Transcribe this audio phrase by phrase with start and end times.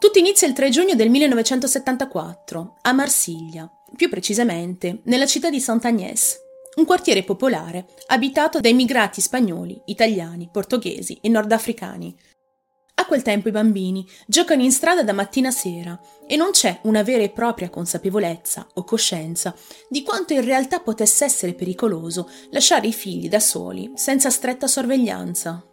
[0.00, 6.38] Tutto inizia il 3 giugno del 1974, a Marsiglia, più precisamente nella città di Sant'Agnès,
[6.76, 12.16] un quartiere popolare abitato da immigrati spagnoli, italiani, portoghesi e nordafricani.
[12.94, 16.80] A quel tempo i bambini giocano in strada da mattina a sera e non c'è
[16.84, 19.54] una vera e propria consapevolezza o coscienza
[19.86, 25.69] di quanto in realtà potesse essere pericoloso lasciare i figli da soli, senza stretta sorveglianza.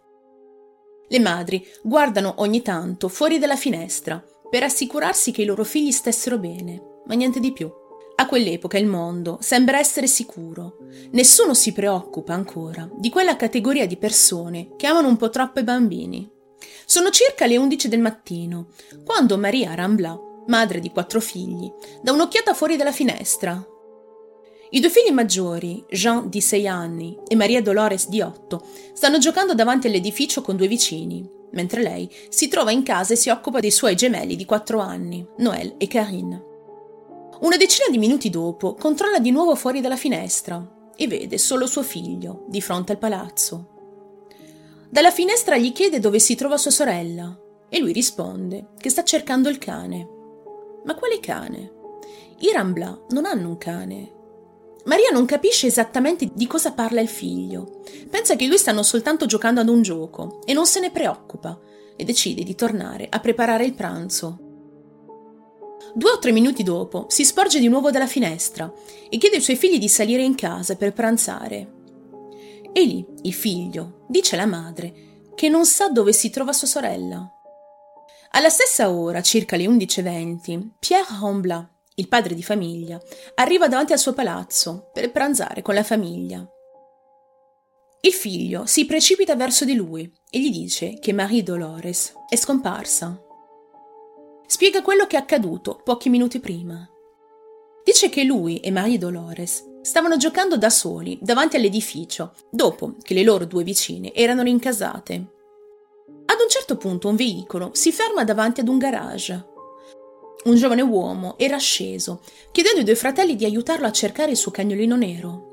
[1.08, 6.38] Le madri guardano ogni tanto fuori dalla finestra per assicurarsi che i loro figli stessero
[6.38, 7.70] bene, ma niente di più.
[8.16, 10.78] A quell'epoca il mondo sembra essere sicuro.
[11.12, 15.64] Nessuno si preoccupa ancora di quella categoria di persone che amano un po' troppo i
[15.64, 16.28] bambini.
[16.84, 18.68] Sono circa le 11 del mattino,
[19.04, 21.70] quando Maria Rambla, madre di quattro figli,
[22.02, 23.64] dà un'occhiata fuori dalla finestra
[24.70, 29.54] i due figli maggiori, Jean di 6 anni e Maria Dolores di 8, stanno giocando
[29.54, 33.70] davanti all'edificio con due vicini, mentre lei si trova in casa e si occupa dei
[33.70, 36.44] suoi gemelli di 4 anni, Noël e Karine.
[37.40, 41.82] Una decina di minuti dopo controlla di nuovo fuori dalla finestra e vede solo suo
[41.82, 43.76] figlio di fronte al palazzo.
[44.90, 49.48] Dalla finestra gli chiede dove si trova sua sorella e lui risponde che sta cercando
[49.48, 50.08] il cane.
[50.84, 51.72] Ma quale cane?
[52.40, 54.12] I Rambla non hanno un cane,
[54.88, 57.82] Maria non capisce esattamente di cosa parla il figlio.
[58.08, 61.60] Pensa che lui stanno soltanto giocando ad un gioco e non se ne preoccupa
[61.94, 64.38] e decide di tornare a preparare il pranzo.
[65.94, 68.72] Due o tre minuti dopo si sporge di nuovo dalla finestra
[69.10, 71.72] e chiede ai suoi figli di salire in casa per pranzare.
[72.72, 77.30] E lì il figlio dice alla madre che non sa dove si trova sua sorella.
[78.30, 83.00] Alla stessa ora, circa le 11.20, Pierre Hombla, il padre di famiglia,
[83.34, 86.46] arriva davanti al suo palazzo per pranzare con la famiglia.
[88.00, 93.20] Il figlio si precipita verso di lui e gli dice che Marie Dolores è scomparsa.
[94.46, 96.88] Spiega quello che è accaduto pochi minuti prima.
[97.84, 103.24] Dice che lui e Marie Dolores stavano giocando da soli davanti all'edificio dopo che le
[103.24, 105.14] loro due vicine erano rincasate.
[106.26, 109.47] Ad un certo punto un veicolo si ferma davanti ad un garage
[110.44, 112.20] un giovane uomo era sceso,
[112.52, 115.46] chiedendo ai due fratelli di aiutarlo a cercare il suo cagnolino nero.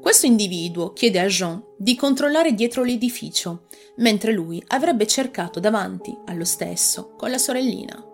[0.00, 3.66] Questo individuo chiede a Jean di controllare dietro l'edificio,
[3.96, 8.04] mentre lui avrebbe cercato davanti allo stesso con la sorellina.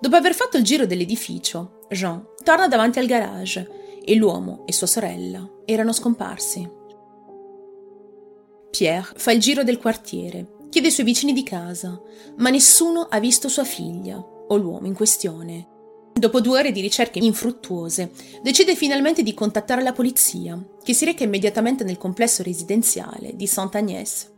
[0.00, 4.86] Dopo aver fatto il giro dell'edificio, Jean torna davanti al garage e l'uomo e sua
[4.86, 6.68] sorella erano scomparsi.
[8.70, 11.98] Pierre fa il giro del quartiere, chiede ai suoi vicini di casa,
[12.36, 15.68] ma nessuno ha visto sua figlia o l'uomo in questione.
[16.18, 18.10] Dopo due ore di ricerche infruttuose,
[18.42, 24.32] decide finalmente di contattare la polizia, che si reca immediatamente nel complesso residenziale di Sant'Agnès.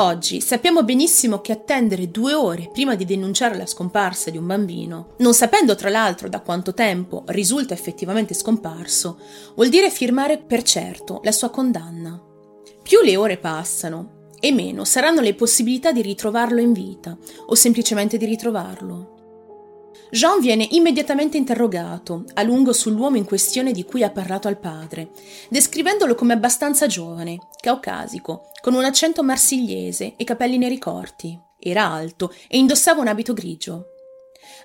[0.00, 5.16] Oggi sappiamo benissimo che attendere due ore prima di denunciare la scomparsa di un bambino,
[5.18, 9.18] non sapendo tra l'altro da quanto tempo risulta effettivamente scomparso,
[9.56, 12.22] vuol dire firmare per certo la sua condanna.
[12.80, 17.16] Più le ore passano, e meno saranno le possibilità di ritrovarlo in vita
[17.46, 19.16] o semplicemente di ritrovarlo.
[20.10, 25.10] Jean viene immediatamente interrogato a lungo sull'uomo in questione di cui ha parlato al padre,
[25.50, 31.38] descrivendolo come abbastanza giovane, caucasico, con un accento marsigliese e capelli neri corti.
[31.58, 33.88] Era alto e indossava un abito grigio.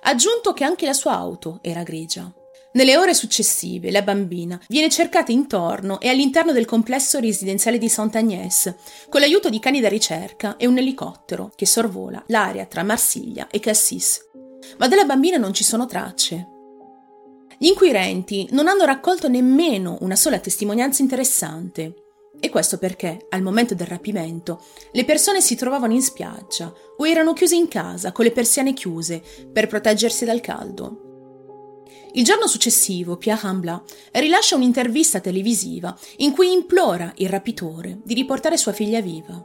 [0.02, 2.32] Aggiunto che anche la sua auto era grigia.
[2.74, 8.74] Nelle ore successive la bambina viene cercata intorno e all'interno del complesso residenziale di Sant'Agnès
[9.08, 13.60] con l'aiuto di cani da ricerca e un elicottero che sorvola l'area tra Marsiglia e
[13.60, 14.28] Cassis.
[14.78, 16.48] Ma della bambina non ci sono tracce.
[17.58, 21.94] Gli inquirenti non hanno raccolto nemmeno una sola testimonianza interessante.
[22.40, 24.60] E questo perché, al momento del rapimento,
[24.90, 29.22] le persone si trovavano in spiaggia o erano chiuse in casa con le persiane chiuse
[29.52, 31.13] per proteggersi dal caldo.
[32.16, 33.82] Il giorno successivo Pierre Hambla
[34.12, 39.44] rilascia un'intervista televisiva in cui implora il rapitore di riportare sua figlia viva.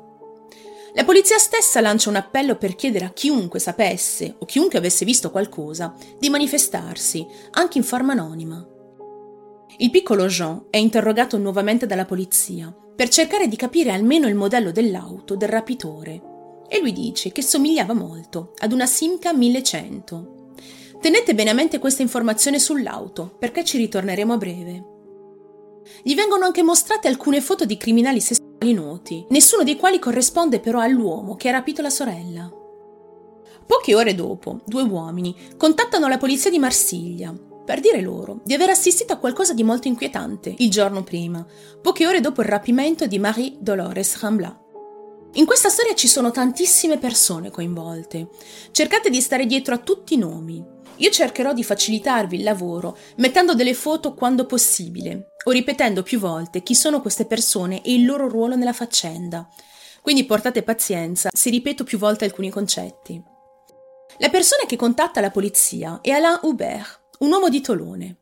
[0.94, 5.32] La polizia stessa lancia un appello per chiedere a chiunque sapesse o chiunque avesse visto
[5.32, 8.64] qualcosa di manifestarsi, anche in forma anonima.
[9.78, 14.72] Il piccolo Jean è interrogato nuovamente dalla polizia per cercare di capire almeno il modello
[14.72, 16.22] dell'auto del rapitore
[16.68, 20.39] e lui dice che somigliava molto ad una Simca 1100.
[21.02, 24.84] Tenete bene a mente questa informazione sull'auto, perché ci ritorneremo a breve.
[26.04, 30.82] Gli vengono anche mostrate alcune foto di criminali sessuali noti, nessuno dei quali corrisponde però
[30.82, 32.52] all'uomo che ha rapito la sorella.
[33.66, 37.34] Poche ore dopo, due uomini contattano la polizia di Marsiglia
[37.66, 41.46] per dire loro di aver assistito a qualcosa di molto inquietante il giorno prima,
[41.82, 44.64] poche ore dopo il rapimento di Marie Dolores Rambla.
[45.34, 48.30] In questa storia ci sono tantissime persone coinvolte.
[48.72, 50.64] Cercate di stare dietro a tutti i nomi.
[50.98, 56.64] Io cercherò di facilitarvi il lavoro mettendo delle foto quando possibile o ripetendo più volte
[56.64, 59.48] chi sono queste persone e il loro ruolo nella faccenda.
[60.02, 63.22] Quindi portate pazienza se ripeto più volte alcuni concetti.
[64.18, 68.19] La persona che contatta la polizia è Alain Hubert, un uomo di Tolone.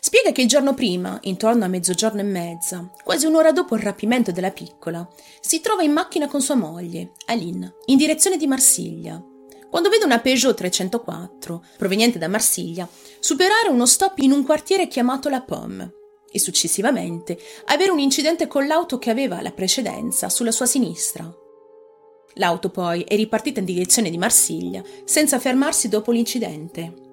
[0.00, 4.32] Spiega che il giorno prima, intorno a mezzogiorno e mezza, quasi un'ora dopo il rapimento
[4.32, 5.06] della piccola,
[5.40, 9.22] si trova in macchina con sua moglie, Aline, in direzione di Marsiglia.
[9.68, 12.88] Quando vede una Peugeot 304, proveniente da Marsiglia,
[13.20, 15.92] superare uno stop in un quartiere chiamato La Pomme
[16.32, 21.30] e successivamente avere un incidente con l'auto che aveva la precedenza sulla sua sinistra.
[22.34, 27.09] L'auto poi è ripartita in direzione di Marsiglia senza fermarsi dopo l'incidente.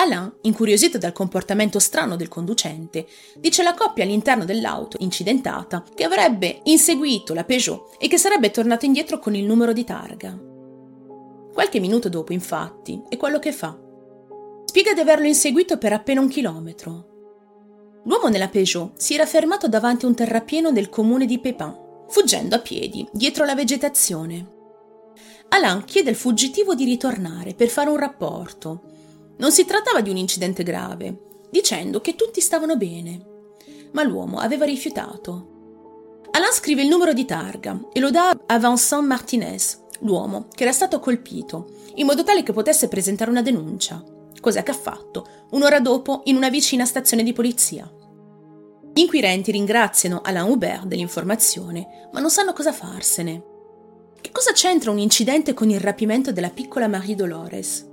[0.00, 3.06] Alain, incuriosito dal comportamento strano del conducente,
[3.36, 8.86] dice alla coppia all'interno dell'auto incidentata che avrebbe inseguito la Peugeot e che sarebbe tornato
[8.86, 10.38] indietro con il numero di targa.
[11.52, 13.78] Qualche minuto dopo, infatti, è quello che fa.
[14.64, 17.08] Spiega di averlo inseguito per appena un chilometro.
[18.04, 21.76] L'uomo nella Peugeot si era fermato davanti a un terrapieno del comune di Pépin,
[22.08, 24.58] fuggendo a piedi, dietro la vegetazione.
[25.48, 28.89] Alain chiede al fuggitivo di ritornare per fare un rapporto,
[29.40, 31.16] non si trattava di un incidente grave,
[31.50, 33.26] dicendo che tutti stavano bene.
[33.92, 35.48] Ma l'uomo aveva rifiutato.
[36.30, 40.72] Alain scrive il numero di targa e lo dà a Vincent Martinez, l'uomo che era
[40.72, 44.04] stato colpito, in modo tale che potesse presentare una denuncia.
[44.40, 47.90] Cosa che ha fatto un'ora dopo in una vicina stazione di polizia.
[48.92, 53.42] Gli inquirenti ringraziano Alain Hubert dell'informazione, ma non sanno cosa farsene.
[54.20, 57.89] Che cosa c'entra un incidente con il rapimento della piccola Marie Dolores?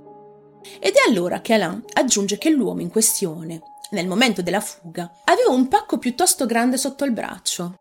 [0.80, 3.60] Ed è allora che Alain aggiunge che l'uomo in questione,
[3.90, 7.74] nel momento della fuga, aveva un pacco piuttosto grande sotto il braccio.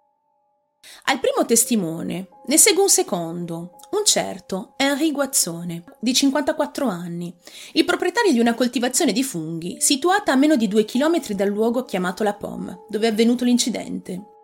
[1.06, 7.34] Al primo testimone ne segue un secondo, un certo Henri Guazzone, di 54 anni,
[7.74, 11.84] il proprietario di una coltivazione di funghi situata a meno di due chilometri dal luogo
[11.84, 14.37] chiamato La Pomme, dove è avvenuto l'incidente.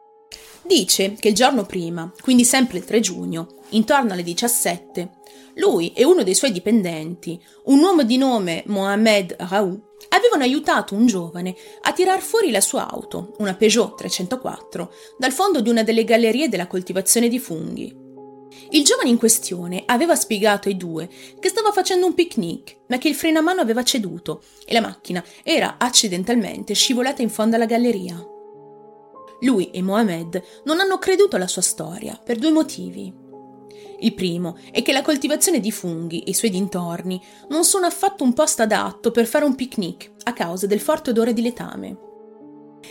[0.66, 5.10] Dice che il giorno prima, quindi sempre il 3 giugno, intorno alle 17,
[5.56, 11.06] lui e uno dei suoi dipendenti, un uomo di nome Mohamed Raoult, avevano aiutato un
[11.06, 16.04] giovane a tirar fuori la sua auto, una Peugeot 304, dal fondo di una delle
[16.04, 18.02] gallerie della coltivazione di funghi.
[18.70, 21.10] Il giovane in questione aveva spiegato ai due
[21.40, 24.82] che stava facendo un picnic, ma che il freno a mano aveva ceduto e la
[24.82, 28.33] macchina era accidentalmente scivolata in fondo alla galleria.
[29.44, 33.14] Lui e Mohamed non hanno creduto alla sua storia per due motivi.
[34.00, 38.24] Il primo è che la coltivazione di funghi e i suoi dintorni non sono affatto
[38.24, 41.98] un posto adatto per fare un picnic a causa del forte odore di letame.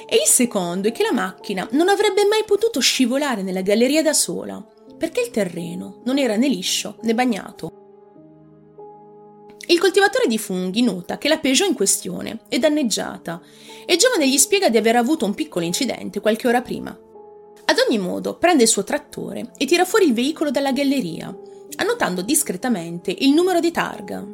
[0.09, 4.15] E il secondo è che la macchina non avrebbe mai potuto scivolare nella galleria da
[4.15, 4.65] sola,
[4.97, 7.82] perché il terreno non era né liscio né bagnato.
[9.67, 13.41] Il coltivatore di funghi nota che la Peugeot in questione è danneggiata
[13.87, 16.91] e il giovane gli spiega di aver avuto un piccolo incidente qualche ora prima.
[16.91, 21.35] Ad ogni modo, prende il suo trattore e tira fuori il veicolo dalla galleria,
[21.77, 24.27] annotando discretamente il numero di targa.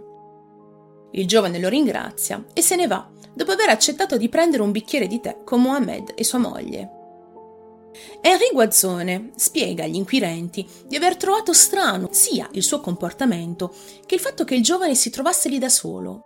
[1.12, 5.06] Il giovane lo ringrazia e se ne va, dopo aver accettato di prendere un bicchiere
[5.06, 6.97] di tè con Mohamed e sua moglie.
[8.28, 14.20] Henri Guazzone spiega agli inquirenti di aver trovato strano sia il suo comportamento che il
[14.20, 16.24] fatto che il giovane si trovasse lì da solo.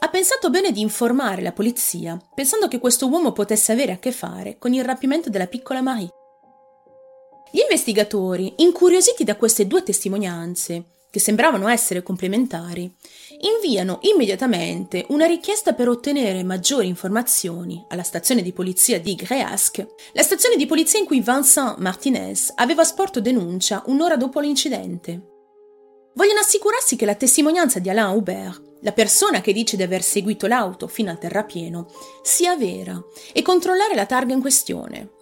[0.00, 4.12] Ha pensato bene di informare la polizia, pensando che questo uomo potesse avere a che
[4.12, 6.10] fare con il rapimento della piccola Marie.
[7.50, 12.94] Gli investigatori, incuriositi da queste due testimonianze, che sembravano essere complementari,
[13.40, 20.20] inviano immediatamente una richiesta per ottenere maggiori informazioni alla stazione di polizia di Greasque, la
[20.20, 25.22] stazione di polizia in cui Vincent Martinez aveva sporto denuncia un'ora dopo l'incidente.
[26.12, 30.46] Vogliono assicurarsi che la testimonianza di Alain Hubert la persona che dice di aver seguito
[30.46, 31.88] l'auto fino al terrapieno
[32.20, 35.12] sia vera e controllare la targa in questione.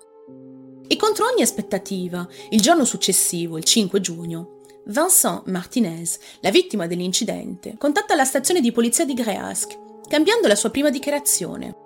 [0.89, 4.55] E contro ogni aspettativa, il giorno successivo, il 5 giugno,
[4.87, 10.71] Vincent Martinez, la vittima dell'incidente, contatta la stazione di polizia di Greasque, cambiando la sua
[10.71, 11.77] prima dichiarazione.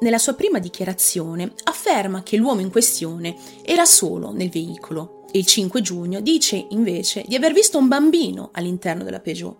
[0.00, 5.46] Nella sua prima dichiarazione afferma che l'uomo in questione era solo nel veicolo e il
[5.46, 9.56] 5 giugno dice invece di aver visto un bambino all'interno della Peugeot.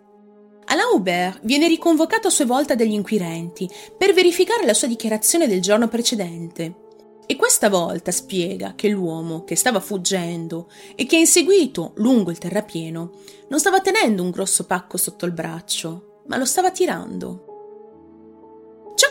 [0.66, 5.60] Alain Hubert viene riconvocato a sua volta dagli inquirenti per verificare la sua dichiarazione del
[5.60, 6.86] giorno precedente.
[7.30, 12.38] E questa volta spiega che l'uomo che stava fuggendo e che ha inseguito lungo il
[12.38, 13.10] terrapieno
[13.48, 17.48] non stava tenendo un grosso pacco sotto il braccio, ma lo stava tirando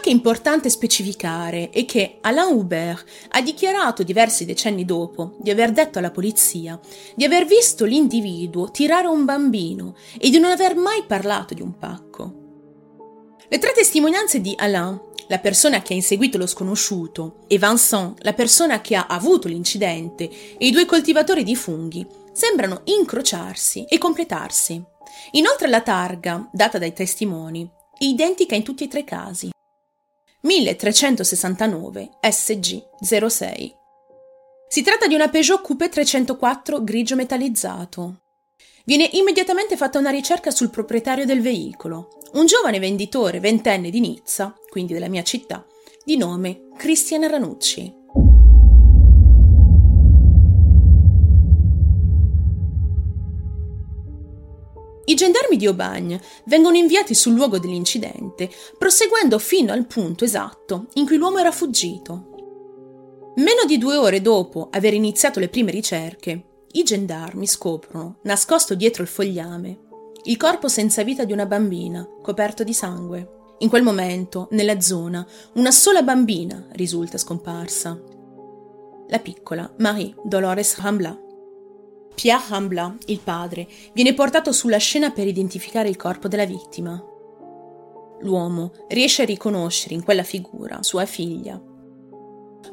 [0.07, 5.73] che è importante specificare è che Alain Hubert ha dichiarato diversi decenni dopo di aver
[5.73, 6.79] detto alla polizia
[7.13, 11.77] di aver visto l'individuo tirare un bambino e di non aver mai parlato di un
[11.77, 12.45] pacco.
[13.49, 14.97] Le tre testimonianze di Alain,
[15.27, 20.29] la persona che ha inseguito lo sconosciuto, e Vincent, la persona che ha avuto l'incidente,
[20.57, 24.81] e i due coltivatori di funghi, sembrano incrociarsi e completarsi.
[25.31, 29.49] Inoltre la targa, data dai testimoni, è identica in tutti e tre i casi.
[30.41, 33.75] 1369 SG06.
[34.69, 38.21] Si tratta di una Peugeot Coupé 304 grigio metallizzato.
[38.87, 44.55] Viene immediatamente fatta una ricerca sul proprietario del veicolo, un giovane venditore ventenne di Nizza,
[44.69, 45.65] quindi della mia città,
[46.05, 47.95] di nome Cristian Ranucci.
[55.03, 61.05] I gendarmi di Aubagne vengono inviati sul luogo dell'incidente, proseguendo fino al punto esatto in
[61.05, 62.35] cui l'uomo era fuggito.
[63.35, 69.03] Meno di due ore dopo aver iniziato le prime ricerche, i gendarmi scoprono, nascosto dietro
[69.03, 69.79] il fogliame,
[70.23, 73.35] il corpo senza vita di una bambina, coperto di sangue.
[73.59, 77.99] In quel momento, nella zona, una sola bambina risulta scomparsa.
[79.07, 81.17] La piccola Marie Dolores Rambla.
[82.13, 87.01] Pierre Rambla, il padre, viene portato sulla scena per identificare il corpo della vittima.
[88.21, 91.61] L'uomo riesce a riconoscere in quella figura sua figlia.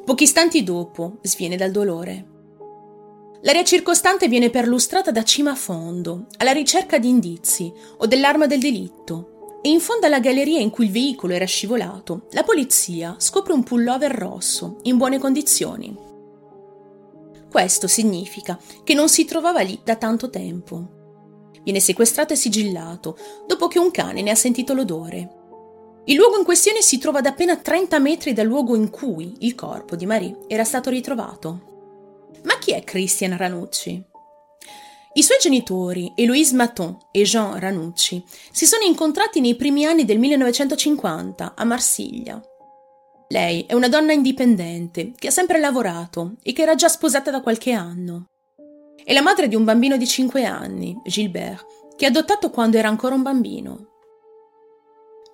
[0.04, 2.32] Pochi istanti dopo sviene dal dolore.
[3.44, 8.58] L'area circostante viene perlustrata da cima a fondo, alla ricerca di indizi o dell'arma del
[8.58, 13.52] delitto, e in fondo alla galleria in cui il veicolo era scivolato, la polizia scopre
[13.52, 15.94] un pullover rosso, in buone condizioni.
[17.50, 21.50] Questo significa che non si trovava lì da tanto tempo.
[21.62, 25.42] Viene sequestrato e sigillato dopo che un cane ne ha sentito l'odore.
[26.06, 29.54] Il luogo in questione si trova ad appena 30 metri dal luogo in cui il
[29.54, 31.72] corpo di Marie era stato ritrovato.
[32.42, 34.04] Ma chi è Christian Ranucci?
[35.16, 40.18] I suoi genitori, Eloise Maton e Jean Ranucci, si sono incontrati nei primi anni del
[40.18, 42.42] 1950 a Marsiglia.
[43.28, 47.40] Lei è una donna indipendente che ha sempre lavorato e che era già sposata da
[47.42, 48.28] qualche anno.
[49.04, 51.64] È la madre di un bambino di 5 anni, Gilbert,
[51.96, 53.93] che ha adottato quando era ancora un bambino.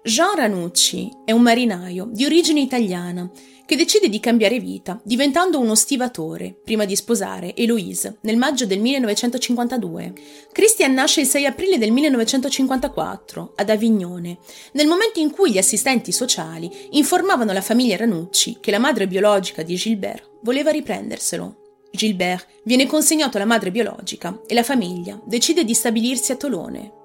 [0.03, 3.31] Jean Ranucci è un marinaio di origine italiana
[3.67, 8.81] che decide di cambiare vita diventando uno stivatore prima di sposare Eloise nel maggio del
[8.81, 10.15] 1952.
[10.53, 14.39] Christian nasce il 6 aprile del 1954 ad Avignone,
[14.73, 19.63] nel momento in cui gli assistenti sociali informavano la famiglia Ranucci che la madre biologica
[19.63, 21.57] di Gilbert voleva riprenderselo.
[21.93, 27.00] Gilbert viene consegnato alla madre biologica e la famiglia decide di stabilirsi a Tolone.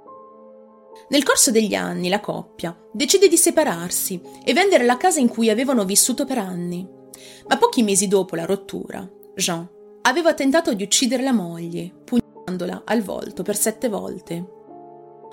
[1.08, 5.50] Nel corso degli anni la coppia decide di separarsi e vendere la casa in cui
[5.50, 6.88] avevano vissuto per anni.
[7.48, 9.70] Ma pochi mesi dopo la rottura, Jean
[10.02, 14.54] aveva tentato di uccidere la moglie, pugnandola al volto per sette volte.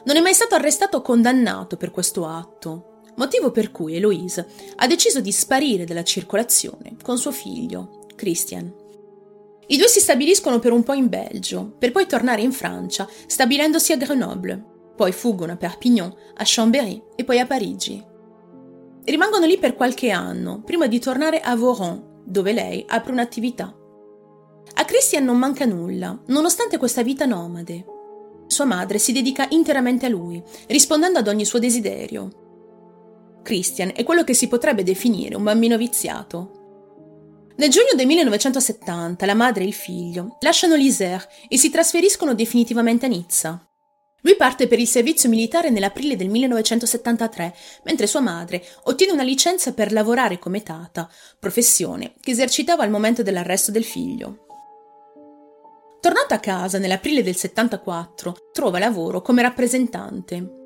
[0.04, 4.86] Non è mai stato arrestato o condannato per questo atto, motivo per cui Eloise ha
[4.86, 8.80] deciso di sparire dalla circolazione con suo figlio, Christian.
[9.68, 13.92] I due si stabiliscono per un po' in Belgio, per poi tornare in Francia, stabilendosi
[13.92, 14.71] a Grenoble,
[15.02, 18.00] poi fuggono a Perpignan, a Chambéry e poi a Parigi.
[19.02, 23.76] Rimangono lì per qualche anno, prima di tornare a Voron, dove lei apre un'attività.
[24.74, 27.84] A Christian non manca nulla, nonostante questa vita nomade.
[28.46, 33.40] Sua madre si dedica interamente a lui, rispondendo ad ogni suo desiderio.
[33.42, 37.54] Christian è quello che si potrebbe definire un bambino viziato.
[37.56, 43.06] Nel giugno del 1970 la madre e il figlio lasciano l'Isère e si trasferiscono definitivamente
[43.06, 43.66] a Nizza.
[44.22, 49.72] Lui parte per il servizio militare nell'aprile del 1973, mentre sua madre ottiene una licenza
[49.72, 54.46] per lavorare come tata, professione che esercitava al momento dell'arresto del figlio.
[56.00, 60.60] Tornato a casa nell'aprile del 74, trova lavoro come rappresentante.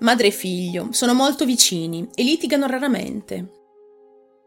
[0.00, 3.52] Madre e figlio sono molto vicini e litigano raramente.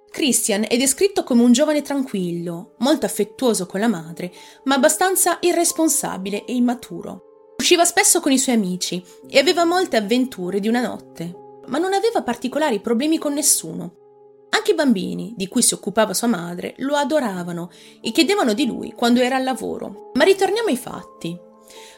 [0.09, 4.31] Christian è descritto come un giovane tranquillo, molto affettuoso con la madre,
[4.63, 7.28] ma abbastanza irresponsabile e immaturo.
[7.69, 8.99] Usciva spesso con i suoi amici
[9.29, 14.47] e aveva molte avventure di una notte, ma non aveva particolari problemi con nessuno.
[14.49, 17.69] Anche i bambini, di cui si occupava sua madre, lo adoravano
[18.01, 20.09] e chiedevano di lui quando era al lavoro.
[20.15, 21.39] Ma ritorniamo ai fatti.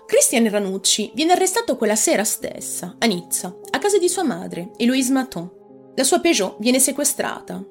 [0.05, 5.13] Christian Ranucci viene arrestato quella sera stessa, a Nizza, a casa di sua madre, Eloise
[5.13, 5.49] Maton.
[5.95, 7.63] La sua Peugeot viene sequestrata.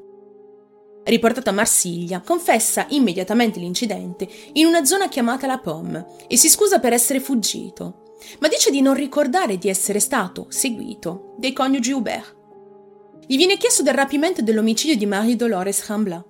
[1.03, 6.79] Riportato a Marsiglia, confessa immediatamente l'incidente in una zona chiamata La Pomme e si scusa
[6.79, 12.37] per essere fuggito, ma dice di non ricordare di essere stato seguito dai coniugi Hubert.
[13.27, 16.23] Gli viene chiesto del rapimento e dell'omicidio di Marie Dolores Rambla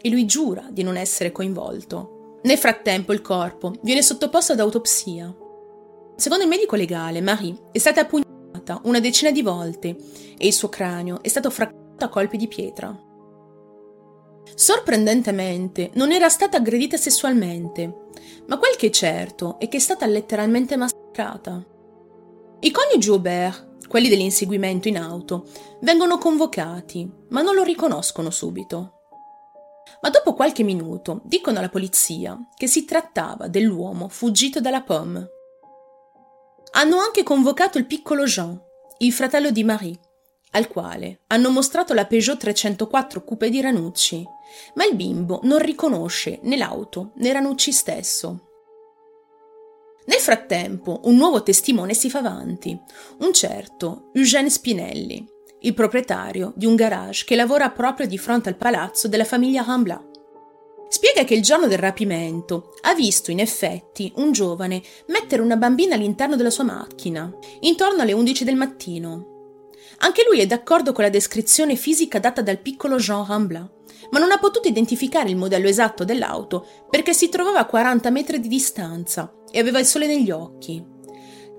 [0.00, 2.40] e lui giura di non essere coinvolto.
[2.42, 5.34] Nel frattempo il corpo viene sottoposto ad autopsia.
[6.16, 9.96] Secondo il medico legale, Marie è stata appugnata una decina di volte
[10.36, 13.07] e il suo cranio è stato fracattato a colpi di pietra.
[14.58, 18.06] Sorprendentemente, non era stata aggredita sessualmente,
[18.48, 21.64] ma quel che è certo è che è stata letteralmente massacrata.
[22.58, 25.46] I coniugi Aubert, quelli dell'inseguimento in auto,
[25.82, 28.94] vengono convocati, ma non lo riconoscono subito.
[30.02, 35.28] Ma dopo qualche minuto dicono alla polizia che si trattava dell'uomo fuggito dalla pomme.
[36.72, 38.60] Hanno anche convocato il piccolo Jean,
[38.98, 40.00] il fratello di Marie,
[40.52, 44.24] al quale hanno mostrato la Peugeot 304 Coupe di Ranucci,
[44.74, 48.42] ma il bimbo non riconosce né l'auto né Ranucci stesso.
[50.06, 52.78] Nel frattempo, un nuovo testimone si fa avanti,
[53.18, 55.26] un certo Eugène Spinelli,
[55.60, 60.02] il proprietario di un garage che lavora proprio di fronte al palazzo della famiglia Rambla.
[60.88, 65.94] Spiega che il giorno del rapimento ha visto in effetti un giovane mettere una bambina
[65.94, 69.37] all'interno della sua macchina, intorno alle 11 del mattino,
[69.98, 73.70] anche lui è d'accordo con la descrizione fisica data dal piccolo Jean Rambla,
[74.10, 78.40] ma non ha potuto identificare il modello esatto dell'auto perché si trovava a 40 metri
[78.40, 80.84] di distanza e aveva il sole negli occhi.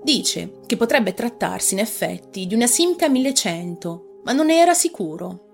[0.02, 5.48] Dice che potrebbe trattarsi in effetti di una Simca 1100, ma non ne era sicuro.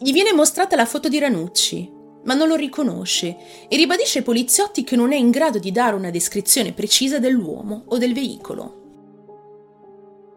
[0.00, 3.36] Gli viene mostrata la foto di Ranucci, ma non lo riconosce
[3.68, 7.84] e ribadisce ai poliziotti che non è in grado di dare una descrizione precisa dell'uomo
[7.86, 8.81] o del veicolo.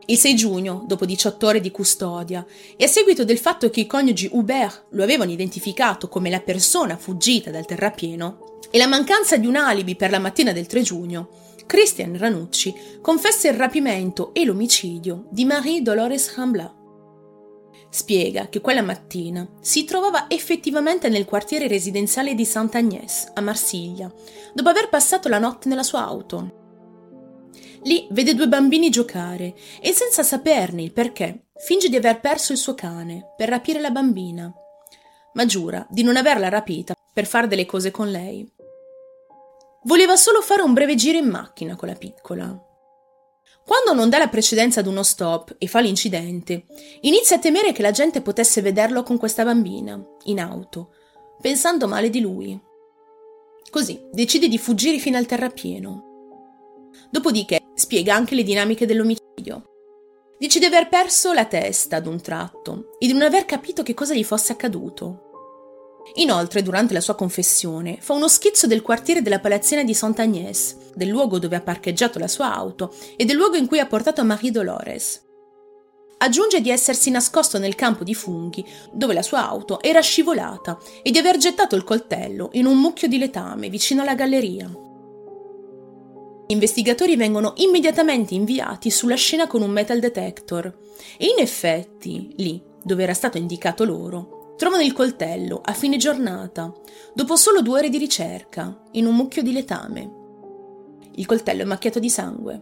[0.07, 2.45] Il 6 giugno, dopo 18 ore di custodia,
[2.77, 6.95] e a seguito del fatto che i coniugi Hubert lo avevano identificato come la persona
[6.95, 11.29] fuggita dal terrapieno, e la mancanza di un alibi per la mattina del 3 giugno,
[11.65, 16.71] Christian Ranucci confessa il rapimento e l'omicidio di Marie Dolores Rambla.
[17.89, 24.13] Spiega che quella mattina si trovava effettivamente nel quartiere residenziale di Sant'Agnès, a Marsiglia,
[24.53, 26.64] dopo aver passato la notte nella sua auto.
[27.85, 32.57] Lì vede due bambini giocare e senza saperne il perché finge di aver perso il
[32.57, 34.51] suo cane per rapire la bambina,
[35.33, 38.51] ma giura di non averla rapita per fare delle cose con lei.
[39.83, 42.59] Voleva solo fare un breve giro in macchina con la piccola.
[43.63, 46.65] Quando non dà la precedenza ad uno stop e fa l'incidente,
[47.01, 50.91] inizia a temere che la gente potesse vederlo con questa bambina, in auto,
[51.39, 52.59] pensando male di lui.
[53.69, 56.13] Così decide di fuggire fino al terrapieno.
[57.09, 59.63] Dopodiché spiega anche le dinamiche dell'omicidio.
[60.37, 63.93] Dice di aver perso la testa ad un tratto e di non aver capito che
[63.93, 65.21] cosa gli fosse accaduto.
[66.15, 71.09] Inoltre, durante la sua confessione, fa uno schizzo del quartiere della palazzina di Sant'Agnès, del
[71.09, 74.51] luogo dove ha parcheggiato la sua auto e del luogo in cui ha portato Marie
[74.51, 75.23] Dolores.
[76.17, 81.11] Aggiunge di essersi nascosto nel campo di funghi dove la sua auto era scivolata e
[81.11, 84.84] di aver gettato il coltello in un mucchio di letame vicino alla galleria.
[86.47, 90.65] Gli investigatori vengono immediatamente inviati sulla scena con un metal detector
[91.17, 96.71] e in effetti, lì, dove era stato indicato loro, trovano il coltello a fine giornata,
[97.15, 100.11] dopo solo due ore di ricerca, in un mucchio di letame.
[101.15, 102.61] Il coltello è macchiato di sangue.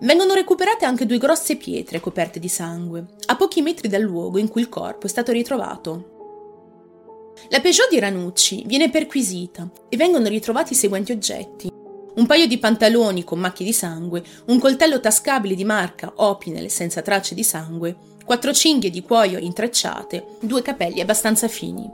[0.00, 4.48] Vengono recuperate anche due grosse pietre coperte di sangue, a pochi metri dal luogo in
[4.48, 7.34] cui il corpo è stato ritrovato.
[7.50, 11.80] La Peugeot di Ranucci viene perquisita e vengono ritrovati i seguenti oggetti
[12.14, 17.00] un paio di pantaloni con macchie di sangue, un coltello tascabile di marca Opinel senza
[17.00, 21.90] tracce di sangue, quattro cinghie di cuoio intrecciate, due capelli abbastanza fini.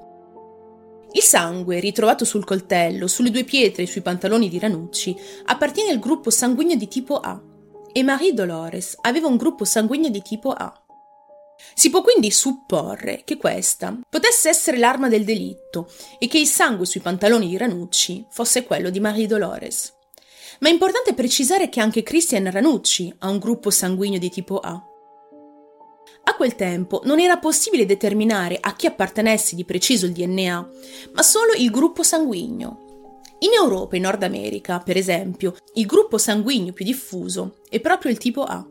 [1.12, 5.98] Il sangue ritrovato sul coltello, sulle due pietre e sui pantaloni di Ranucci appartiene al
[5.98, 7.40] gruppo sanguigno di tipo A
[7.92, 10.82] e Marie Dolores aveva un gruppo sanguigno di tipo A.
[11.74, 16.86] Si può quindi supporre che questa potesse essere l'arma del delitto e che il sangue
[16.86, 19.97] sui pantaloni di Ranucci fosse quello di Marie Dolores.
[20.60, 24.82] Ma è importante precisare che anche Christian Ranucci ha un gruppo sanguigno di tipo A.
[26.24, 30.68] A quel tempo non era possibile determinare a chi appartenesse di preciso il DNA,
[31.12, 32.86] ma solo il gruppo sanguigno.
[33.40, 38.18] In Europa e Nord America, per esempio, il gruppo sanguigno più diffuso è proprio il
[38.18, 38.66] tipo A.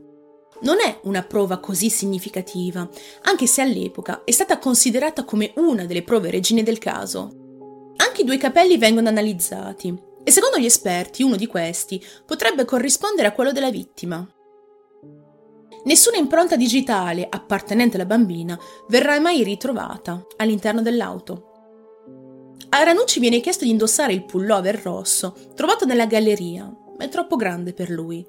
[0.59, 2.87] Non è una prova così significativa,
[3.23, 7.93] anche se all'epoca è stata considerata come una delle prove regine del caso.
[7.95, 13.29] Anche i due capelli vengono analizzati e secondo gli esperti uno di questi potrebbe corrispondere
[13.29, 14.27] a quello della vittima.
[15.85, 18.59] Nessuna impronta digitale appartenente alla bambina
[18.89, 22.55] verrà mai ritrovata all'interno dell'auto.
[22.71, 27.73] A Ranucci viene chiesto di indossare il pullover rosso trovato nella galleria, è troppo grande
[27.73, 28.25] per lui.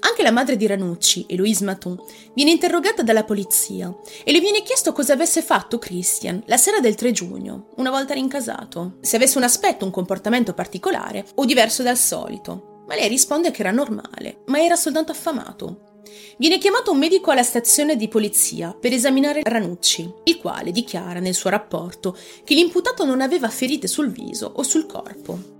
[0.00, 2.00] Anche la madre di Ranucci, Eloise Maton,
[2.34, 3.94] viene interrogata dalla polizia
[4.24, 8.14] e le viene chiesto cosa avesse fatto Christian la sera del 3 giugno, una volta
[8.14, 12.84] rincasato, se avesse un aspetto, un comportamento particolare o diverso dal solito.
[12.86, 16.00] Ma lei risponde che era normale, ma era soltanto affamato.
[16.38, 21.34] Viene chiamato un medico alla stazione di polizia per esaminare Ranucci, il quale dichiara nel
[21.34, 25.57] suo rapporto che l'imputato non aveva ferite sul viso o sul corpo.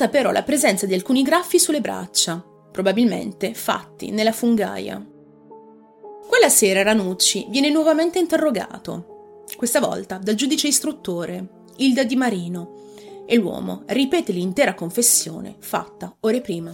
[0.00, 5.04] Nota però la presenza di alcuni graffi sulle braccia, probabilmente fatti nella fungaia.
[6.24, 12.92] Quella sera Ranucci viene nuovamente interrogato, questa volta dal giudice istruttore, Ilda Di Marino,
[13.26, 16.72] e l'uomo ripete l'intera confessione fatta ore prima.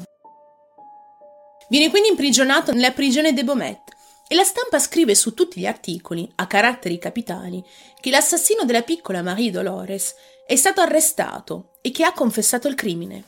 [1.70, 3.93] Viene quindi imprigionato nella prigione de Beaumet
[4.26, 7.62] e la stampa scrive su tutti gli articoli, a caratteri capitali,
[8.00, 10.14] che l'assassino della piccola Marie Dolores
[10.46, 13.24] è stato arrestato e che ha confessato il crimine.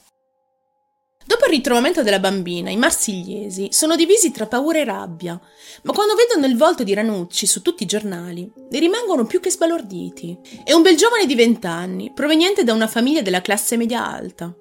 [1.26, 5.38] Dopo il ritrovamento della bambina, i marsigliesi sono divisi tra paura e rabbia,
[5.82, 9.50] ma quando vedono il volto di Ranucci su tutti i giornali, ne rimangono più che
[9.50, 10.38] sbalorditi.
[10.62, 14.54] È un bel giovane di vent'anni, proveniente da una famiglia della classe media alta.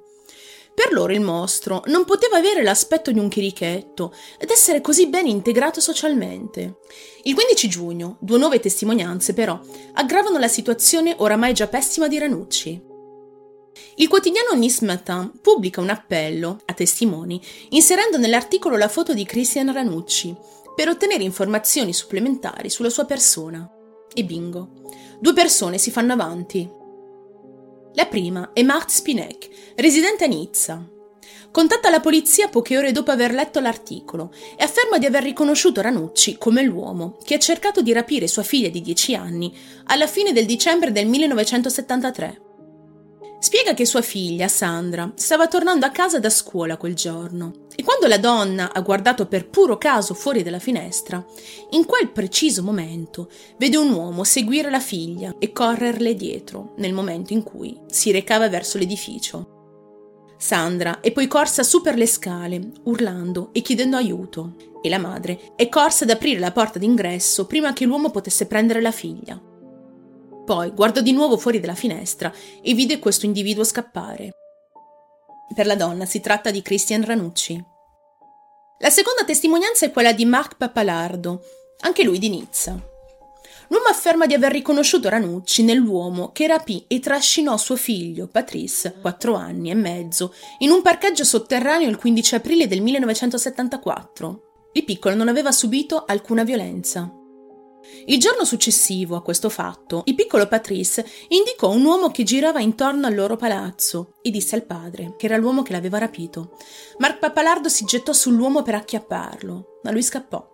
[0.76, 5.26] Per loro il mostro non poteva avere l'aspetto di un chirichetto ed essere così ben
[5.26, 6.80] integrato socialmente.
[7.24, 9.58] Il 15 giugno, due nuove testimonianze però
[9.94, 12.94] aggravano la situazione oramai già pessima di Ranucci.
[13.96, 19.72] Il quotidiano Nice Matin pubblica un appello a testimoni inserendo nell'articolo la foto di Christian
[19.72, 20.36] Ranucci
[20.76, 23.70] per ottenere informazioni supplementari sulla sua persona.
[24.14, 24.70] E bingo,
[25.20, 26.70] due persone si fanno avanti.
[27.96, 30.86] La prima è Marthe Spinek, residente a Nizza.
[31.50, 36.38] Contatta la polizia poche ore dopo aver letto l'articolo e afferma di aver riconosciuto Ranucci
[36.38, 40.46] come l'uomo che ha cercato di rapire sua figlia di 10 anni alla fine del
[40.46, 42.45] dicembre del 1973.
[43.46, 48.08] Spiega che sua figlia, Sandra, stava tornando a casa da scuola quel giorno e quando
[48.08, 51.24] la donna ha guardato per puro caso fuori dalla finestra,
[51.70, 53.30] in quel preciso momento
[53.60, 58.50] vede un uomo seguire la figlia e correrle dietro nel momento in cui si recava
[58.50, 60.34] verso l'edificio.
[60.40, 65.54] Sandra è poi corsa su per le scale, urlando e chiedendo aiuto, e la madre
[65.56, 69.40] è corsa ad aprire la porta d'ingresso prima che l'uomo potesse prendere la figlia.
[70.46, 72.32] Poi guardò di nuovo fuori dalla finestra
[72.62, 74.32] e vide questo individuo scappare.
[75.54, 77.64] Per la donna si tratta di Christian Ranucci.
[78.80, 81.42] La seconda testimonianza è quella di Marc Papalardo,
[81.80, 82.80] anche lui di Nizza.
[83.70, 89.34] L'uomo afferma di aver riconosciuto Ranucci nell'uomo che rapì e trascinò suo figlio, Patrice, quattro
[89.34, 94.70] anni e mezzo, in un parcheggio sotterraneo il 15 aprile del 1974.
[94.74, 97.25] Il piccolo non aveva subito alcuna violenza.
[98.08, 103.08] Il giorno successivo a questo fatto, il piccolo Patrice indicò un uomo che girava intorno
[103.08, 106.58] al loro palazzo e disse al padre, che era l'uomo che l'aveva rapito.
[107.00, 110.54] Marc Papalardo si gettò sull'uomo per acchiapparlo, ma lui scappò.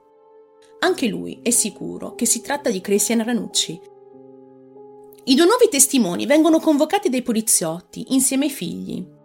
[0.79, 3.79] Anche lui è sicuro che si tratta di Christian Ranucci.
[5.25, 9.19] I due nuovi testimoni vengono convocati dai poliziotti insieme ai figli.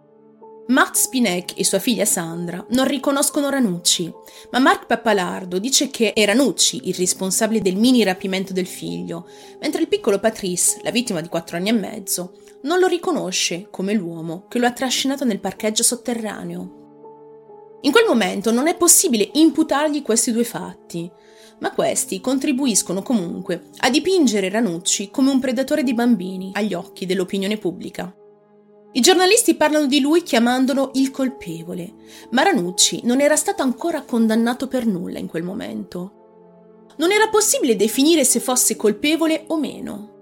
[0.69, 4.11] Matt Spinek e sua figlia Sandra non riconoscono Ranucci,
[4.51, 9.29] ma Mark Pappalardo dice che è Ranucci il responsabile del mini rapimento del figlio,
[9.61, 13.93] mentre il piccolo Patrice, la vittima di quattro anni e mezzo, non lo riconosce come
[13.93, 17.79] l'uomo che lo ha trascinato nel parcheggio sotterraneo.
[17.81, 21.09] In quel momento non è possibile imputargli questi due fatti,
[21.59, 27.57] ma questi contribuiscono comunque a dipingere Ranucci come un predatore di bambini agli occhi dell'opinione
[27.57, 28.13] pubblica.
[28.93, 31.93] I giornalisti parlano di lui chiamandolo il colpevole,
[32.31, 36.13] ma Ranucci non era stato ancora condannato per nulla in quel momento.
[36.97, 40.15] Non era possibile definire se fosse colpevole o meno.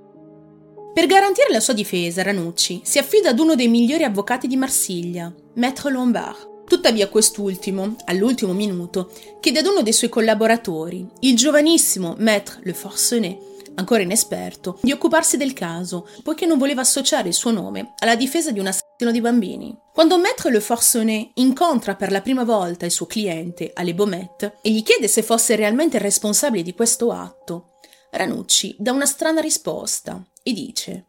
[0.93, 5.33] Per garantire la sua difesa, Ranucci si affida ad uno dei migliori avvocati di Marsiglia,
[5.55, 6.63] Maître Lombard.
[6.65, 13.37] Tuttavia quest'ultimo, all'ultimo minuto, chiede ad uno dei suoi collaboratori, il giovanissimo Maître Le Forcenet,
[13.75, 18.51] ancora inesperto, di occuparsi del caso, poiché non voleva associare il suo nome alla difesa
[18.51, 19.77] di un assassino di bambini.
[19.93, 24.71] Quando Maître Le Forcenet incontra per la prima volta il suo cliente, Ale Beaumet, e
[24.71, 27.71] gli chiede se fosse realmente responsabile di questo atto,
[28.11, 31.07] Ranucci dà una strana risposta e dice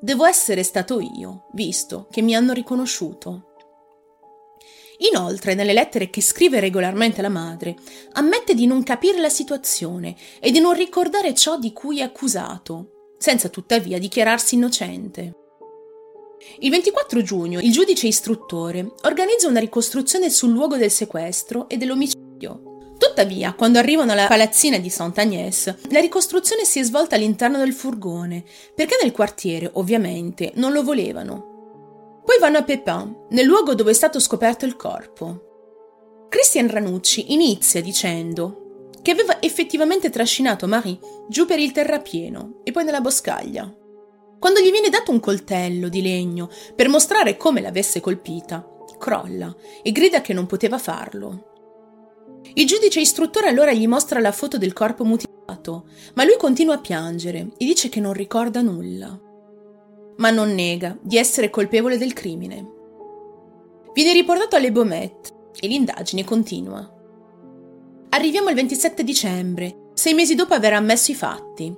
[0.00, 3.51] Devo essere stato io, visto che mi hanno riconosciuto.
[5.10, 7.76] Inoltre, nelle lettere che scrive regolarmente alla madre,
[8.12, 13.14] ammette di non capire la situazione e di non ricordare ciò di cui è accusato,
[13.18, 15.36] senza tuttavia dichiararsi innocente.
[16.60, 22.96] Il 24 giugno il giudice istruttore organizza una ricostruzione sul luogo del sequestro e dell'omicidio.
[22.98, 28.44] Tuttavia, quando arrivano alla palazzina di Sant'Agnès, la ricostruzione si è svolta all'interno del furgone,
[28.74, 31.51] perché nel quartiere, ovviamente, non lo volevano.
[32.32, 36.28] Poi vanno a Pépin, nel luogo dove è stato scoperto il corpo.
[36.30, 42.84] Christian Ranucci inizia dicendo che aveva effettivamente trascinato Marie giù per il terrapieno e poi
[42.84, 43.70] nella boscaglia.
[44.38, 48.66] Quando gli viene dato un coltello di legno per mostrare come l'avesse colpita,
[48.98, 52.40] crolla e grida che non poteva farlo.
[52.54, 56.80] Il giudice istruttore allora gli mostra la foto del corpo mutilato, ma lui continua a
[56.80, 59.20] piangere e dice che non ricorda nulla.
[60.16, 62.70] Ma non nega di essere colpevole del crimine.
[63.94, 66.90] Viene riportato alle Baumettes e l'indagine continua.
[68.10, 71.74] Arriviamo al 27 dicembre, sei mesi dopo aver ammesso i fatti.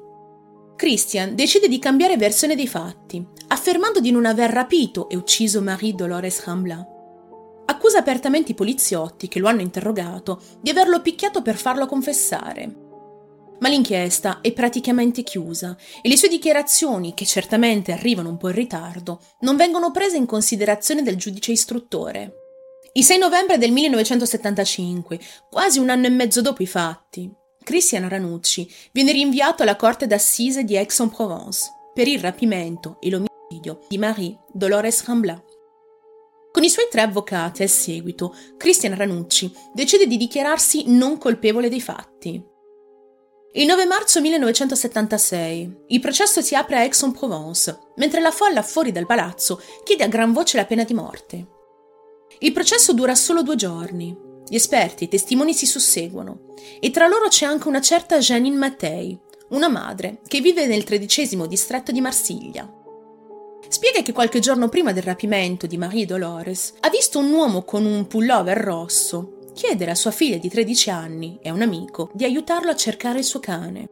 [0.77, 5.95] Christian decide di cambiare versione dei fatti, affermando di non aver rapito e ucciso Marie
[5.95, 6.89] Dolores Rambla.
[7.67, 12.84] Accusa apertamente i poliziotti che lo hanno interrogato di averlo picchiato per farlo confessare.
[13.65, 18.57] Ma l'inchiesta è praticamente chiusa e le sue dichiarazioni, che certamente arrivano un po' in
[18.57, 22.35] ritardo, non vengono prese in considerazione dal giudice istruttore.
[22.93, 28.71] Il 6 novembre del 1975, quasi un anno e mezzo dopo i fatti, Christian Ranucci
[28.93, 35.07] viene rinviato alla corte d'assise di Aix-en-Provence per il rapimento e l'omicidio di Marie Dolores
[35.07, 35.43] Rambla.
[36.53, 41.81] Con i suoi tre avvocati al seguito, Christian Ranucci decide di dichiararsi non colpevole dei
[41.81, 42.53] fatti.
[43.57, 49.07] Il 9 marzo 1976 il processo si apre a Aix-en-Provence, mentre la folla fuori dal
[49.07, 51.47] palazzo chiede a gran voce la pena di morte.
[52.41, 54.13] Il processo dura solo due giorni.
[54.49, 58.57] Gli esperti e i testimoni si susseguono e tra loro c'è anche una certa Janine
[58.57, 59.17] Mattei,
[59.51, 62.69] una madre che vive nel tredicesimo distretto di Marsiglia.
[63.69, 67.85] Spiega che qualche giorno prima del rapimento di Marie Dolores ha visto un uomo con
[67.85, 72.25] un pullover rosso chiedere a sua figlia di 13 anni e a un amico di
[72.25, 73.89] aiutarlo a cercare il suo cane.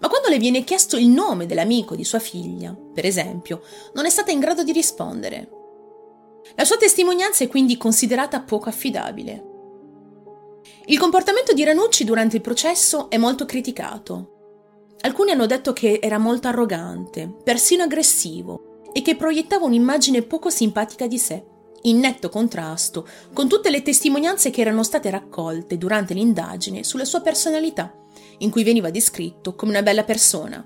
[0.00, 3.60] Ma quando le viene chiesto il nome dell'amico di sua figlia, per esempio,
[3.92, 5.50] non è stata in grado di rispondere.
[6.56, 9.44] La sua testimonianza è quindi considerata poco affidabile.
[10.86, 14.38] Il comportamento di Ranucci durante il processo è molto criticato.
[15.02, 21.06] Alcuni hanno detto che era molto arrogante, persino aggressivo, e che proiettava un'immagine poco simpatica
[21.06, 21.44] di sé,
[21.82, 27.20] in netto contrasto con tutte le testimonianze che erano state raccolte durante l'indagine sulla sua
[27.20, 27.94] personalità,
[28.38, 30.64] in cui veniva descritto come una bella persona.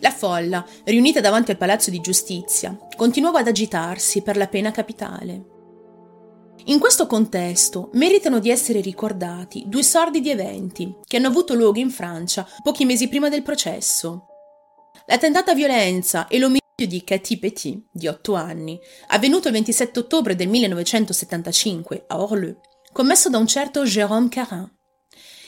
[0.00, 5.56] La folla, riunita davanti al palazzo di giustizia, continuava ad agitarsi per la pena capitale.
[6.66, 11.90] In questo contesto meritano di essere ricordati due sordidi eventi che hanno avuto luogo in
[11.90, 14.26] Francia pochi mesi prima del processo.
[15.06, 20.36] La tentata violenza e l'omicidio di Cathy Petit, di 8 anni, avvenuto il 27 ottobre
[20.36, 22.56] del 1975 a Orleux,
[22.92, 24.70] commesso da un certo Jérôme Carin.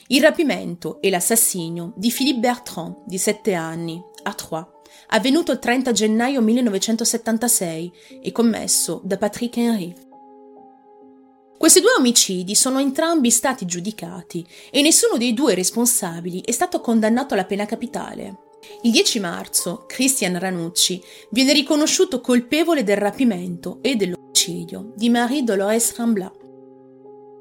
[0.08, 4.66] Il rapimento e l'assassinio di Philippe Bertrand, di 7 anni, a Troyes,
[5.10, 9.94] avvenuto il 30 gennaio 1976 e commesso da Patrick Henry.
[11.56, 17.34] Questi due omicidi sono entrambi stati giudicati e nessuno dei due responsabili è stato condannato
[17.34, 18.49] alla pena capitale.
[18.82, 25.94] Il 10 marzo Christian Ranucci viene riconosciuto colpevole del rapimento e dell'omicidio di Marie Dolores
[25.96, 26.32] Rambla.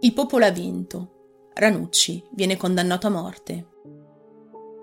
[0.01, 1.47] Il popolo ha vinto.
[1.53, 3.67] Ranucci viene condannato a morte.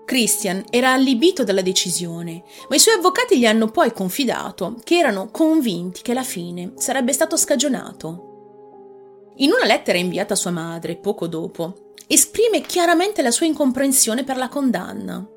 [0.05, 5.29] Christian era allibito dalla decisione, ma i suoi avvocati gli hanno poi confidato che erano
[5.29, 9.33] convinti che alla fine sarebbe stato scagionato.
[9.37, 14.37] In una lettera inviata a sua madre poco dopo, esprime chiaramente la sua incomprensione per
[14.37, 15.27] la condanna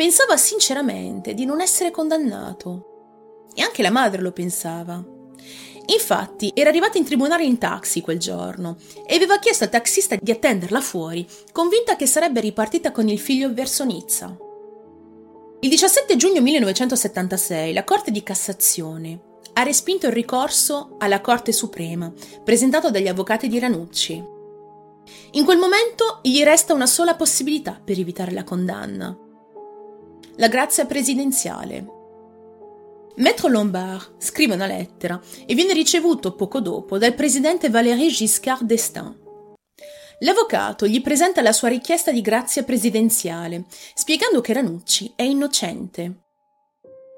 [0.00, 3.48] Pensava sinceramente di non essere condannato.
[3.54, 5.04] E anche la madre lo pensava.
[5.88, 10.30] Infatti era arrivata in tribunale in taxi quel giorno e aveva chiesto al taxista di
[10.30, 14.34] attenderla fuori, convinta che sarebbe ripartita con il figlio verso Nizza.
[15.60, 19.20] Il 17 giugno 1976 la Corte di Cassazione
[19.52, 22.10] ha respinto il ricorso alla Corte Suprema
[22.42, 24.24] presentato dagli avvocati di Ranucci.
[25.32, 29.28] In quel momento gli resta una sola possibilità per evitare la condanna
[30.40, 31.86] la grazia presidenziale.
[33.16, 39.18] Maître Lombard scrive una lettera e viene ricevuto poco dopo dal presidente Valéry Giscard d'Estaing.
[40.20, 46.20] L'avvocato gli presenta la sua richiesta di grazia presidenziale, spiegando che Ranucci è innocente.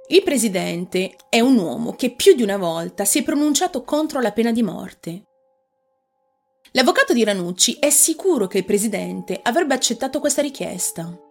[0.09, 4.33] Il presidente è un uomo che più di una volta si è pronunciato contro la
[4.33, 5.27] pena di morte.
[6.73, 11.31] L'avvocato di Ranucci è sicuro che il presidente avrebbe accettato questa richiesta.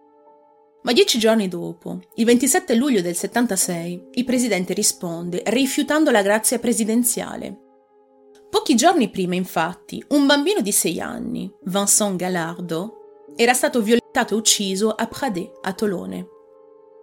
[0.82, 6.58] Ma dieci giorni dopo, il 27 luglio del 76, il presidente risponde rifiutando la grazia
[6.58, 7.56] presidenziale.
[8.50, 14.36] Pochi giorni prima, infatti, un bambino di sei anni, Vincent Gallardo, era stato violentato e
[14.36, 16.26] ucciso a Pradé, a Tolone.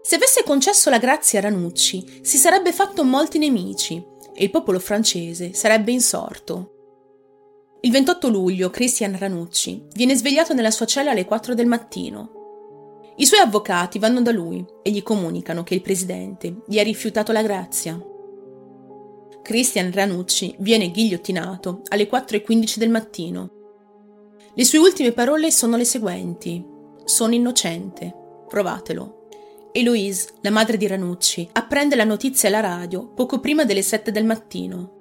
[0.02, 4.80] Se avesse concesso la grazia a Ranucci, si sarebbe fatto molti nemici e il popolo
[4.80, 6.74] francese sarebbe insorto.
[7.82, 12.38] Il 28 luglio Christian Ranucci viene svegliato nella sua cella alle 4 del mattino.
[13.20, 17.34] I suoi avvocati vanno da lui e gli comunicano che il presidente gli ha rifiutato
[17.34, 18.02] la grazia.
[19.42, 23.50] Christian Ranucci viene ghigliottinato alle 4.15 del mattino.
[24.54, 26.66] Le sue ultime parole sono le seguenti.
[27.04, 28.16] Sono innocente.
[28.48, 29.28] Provatelo.
[29.74, 34.24] Eloise, la madre di Ranucci, apprende la notizia alla radio poco prima delle 7 del
[34.24, 34.96] mattino.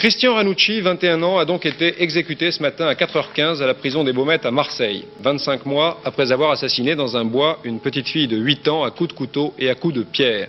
[0.00, 4.02] Christian Ranucci, 21 ans, a donc été exécuté ce matin à 4h15 à la prison
[4.02, 8.26] des Baumettes à Marseille, 25 mois après avoir assassiné dans un bois une petite fille
[8.26, 10.48] de 8 ans à coups de couteau et à coups de pierre.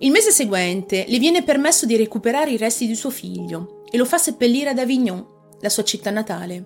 [0.00, 4.04] Il mese seguente le viene permesso di recuperare i resti di suo figlio e lo
[4.04, 5.26] fa seppellire ad Avignon,
[5.62, 6.64] la sua città natale.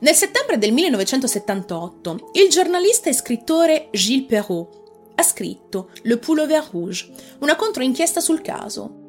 [0.00, 4.68] Nel settembre del 1978, il giornalista e scrittore Gilles Perrault
[5.14, 9.01] ha scritto Le Pullover Rouge, una controinchiesta sul caso.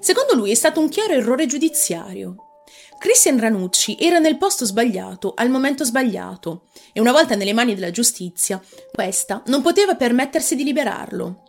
[0.00, 2.62] Secondo lui è stato un chiaro errore giudiziario.
[2.98, 7.90] Christian Ranucci era nel posto sbagliato al momento sbagliato e una volta nelle mani della
[7.90, 8.60] giustizia,
[8.92, 11.42] questa non poteva permettersi di liberarlo.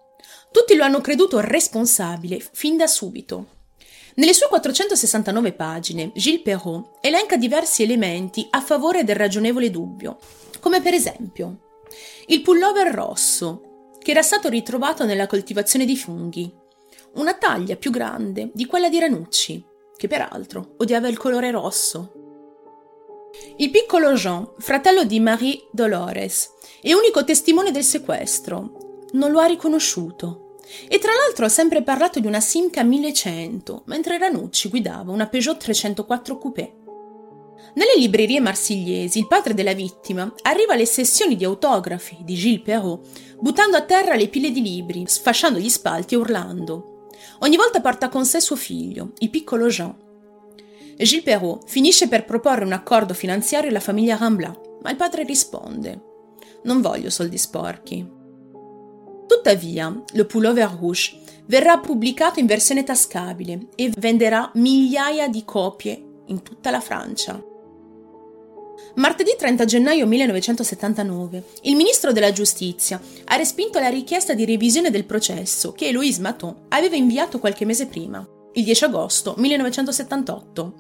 [0.52, 3.58] Tutti lo hanno creduto responsabile fin da subito.
[4.16, 10.20] Nelle sue 469 pagine, Gilles Perrault elenca diversi elementi a favore del ragionevole dubbio,
[10.60, 11.68] come per esempio
[12.28, 16.52] il pullover rosso, che era stato ritrovato nella coltivazione di funghi,
[17.16, 22.14] una taglia più grande di quella di Ranucci, che peraltro odiava il colore rosso.
[23.58, 29.46] Il piccolo Jean, fratello di Marie Dolores, e unico testimone del sequestro, non lo ha
[29.46, 30.56] riconosciuto.
[30.88, 35.58] E tra l'altro ha sempre parlato di una Simca 1100, mentre Ranucci guidava una Peugeot
[35.58, 36.74] 304 Coupé.
[37.74, 43.08] Nelle librerie marsigliesi il padre della vittima arriva alle sessioni di autografi di Gilles Perrault,
[43.40, 46.99] buttando a terra le pile di libri, sfasciando gli spalti e urlando.
[47.40, 49.96] Ogni volta porta con sé suo figlio, il piccolo Jean.
[50.98, 56.02] Gilles Perrault finisce per proporre un accordo finanziario alla famiglia Rambla, ma il padre risponde:
[56.64, 58.06] Non voglio soldi sporchi.
[59.26, 66.44] Tuttavia, Le Pullover Rouge verrà pubblicato in versione tascabile e venderà migliaia di copie in
[66.44, 67.42] tutta la Francia.
[68.96, 75.06] Martedì 30 gennaio 1979, il ministro della giustizia ha respinto la richiesta di revisione del
[75.06, 80.74] processo che Louise Maton aveva inviato qualche mese prima, il 10 agosto 1978.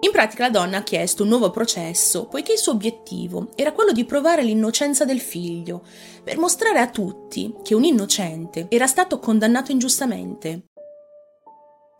[0.00, 3.92] In pratica la donna ha chiesto un nuovo processo poiché il suo obiettivo era quello
[3.92, 5.82] di provare l'innocenza del figlio,
[6.22, 10.64] per mostrare a tutti che un innocente era stato condannato ingiustamente.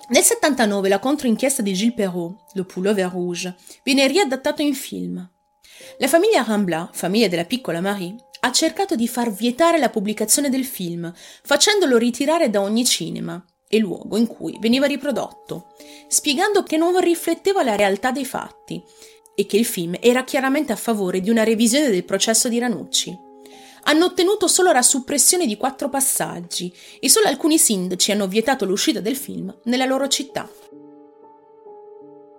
[0.09, 5.29] Nel 79 la controinchiesta di Gilles Perrault, Le Pullover Rouge, viene riadattato in film.
[5.99, 10.65] La famiglia Rambla, famiglia della piccola Marie, ha cercato di far vietare la pubblicazione del
[10.65, 15.75] film, facendolo ritirare da ogni cinema e luogo in cui veniva riprodotto,
[16.07, 18.81] spiegando che non rifletteva la realtà dei fatti
[19.35, 23.26] e che il film era chiaramente a favore di una revisione del processo di Ranucci
[23.89, 29.01] hanno ottenuto solo la suppressione di quattro passaggi e solo alcuni sindaci hanno vietato l'uscita
[29.01, 30.49] del film nella loro città.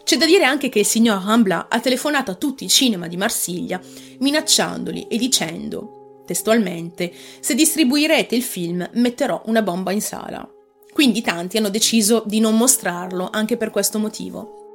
[0.04, 3.18] C'è da dire anche che il signor Rambla ha telefonato a tutti i cinema di
[3.18, 3.82] Marsiglia
[4.20, 10.50] minacciandoli e dicendo, testualmente, se distribuirete il film metterò una bomba in sala.
[10.94, 14.67] Quindi tanti hanno deciso di non mostrarlo anche per questo motivo.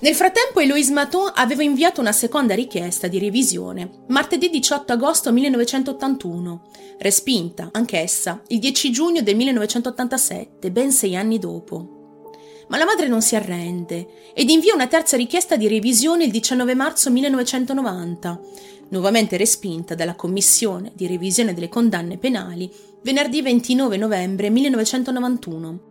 [0.00, 6.68] Nel frattempo Eloise Maton aveva inviato una seconda richiesta di revisione, martedì 18 agosto 1981,
[6.98, 12.28] respinta, anch'essa, il 10 giugno del 1987, ben sei anni dopo.
[12.68, 16.74] Ma la madre non si arrende ed invia una terza richiesta di revisione il 19
[16.76, 18.40] marzo 1990,
[18.90, 22.70] nuovamente respinta dalla Commissione di revisione delle condanne penali
[23.02, 25.87] venerdì 29 novembre 1991.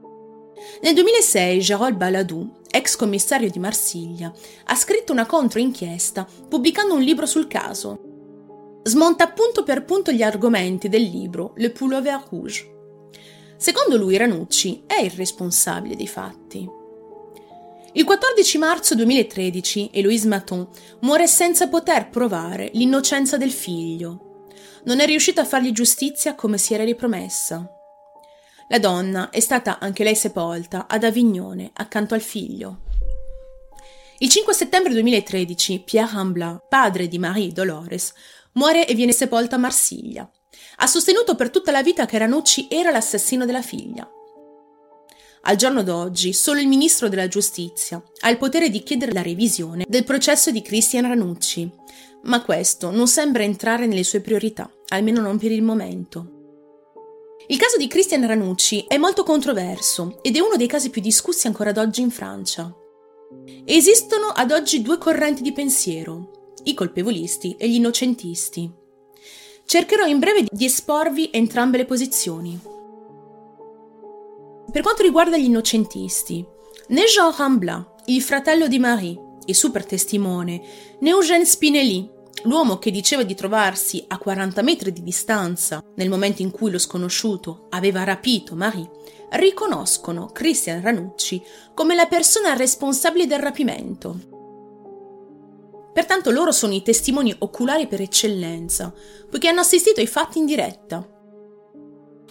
[0.82, 4.32] Nel 2006 Gérald Baladou, ex commissario di Marsiglia,
[4.66, 8.82] ha scritto una controinchiesta pubblicando un libro sul caso.
[8.84, 12.76] Smonta punto per punto gli argomenti del libro Le Pullover Rouge.
[13.58, 16.70] Secondo lui Ranucci è il responsabile dei fatti.
[17.94, 20.68] Il 14 marzo 2013 Eloise Maton
[21.02, 24.46] muore senza poter provare l'innocenza del figlio.
[24.84, 27.77] Non è riuscita a fargli giustizia come si era ripromessa.
[28.70, 32.82] La donna è stata anche lei sepolta ad Avignone accanto al figlio.
[34.18, 38.12] Il 5 settembre 2013 Pierre Rambla, padre di Marie Dolores,
[38.54, 40.30] muore e viene sepolto a Marsiglia.
[40.78, 44.06] Ha sostenuto per tutta la vita che Ranucci era l'assassino della figlia.
[45.44, 49.86] Al giorno d'oggi solo il ministro della giustizia ha il potere di chiedere la revisione
[49.88, 51.72] del processo di Christian Ranucci,
[52.24, 56.37] ma questo non sembra entrare nelle sue priorità, almeno non per il momento.
[57.50, 61.48] Il caso di Christian Ranucci è molto controverso ed è uno dei casi più discussi
[61.48, 62.76] ancora ad oggi in Francia.
[63.64, 68.70] Esistono ad oggi due correnti di pensiero, i colpevolisti e gli innocentisti.
[69.66, 72.60] Cercherò in breve di esporvi entrambe le posizioni.
[74.70, 76.46] Per quanto riguarda gli innocentisti,
[76.90, 80.62] né Jean Rambla, il fratello di Marie, e super testimone,
[81.00, 82.12] né Eugène Spinelli,
[82.44, 86.80] l'uomo che diceva di trovarsi a 40 metri di distanza nel momento in cui lo
[86.80, 88.90] sconosciuto aveva rapito Marie,
[89.32, 91.42] riconoscono Christian Ranucci
[91.74, 94.36] come la persona responsabile del rapimento.
[95.94, 98.94] Pertanto loro sono i testimoni oculari per eccellenza,
[99.30, 101.06] poiché hanno assistito ai fatti in diretta.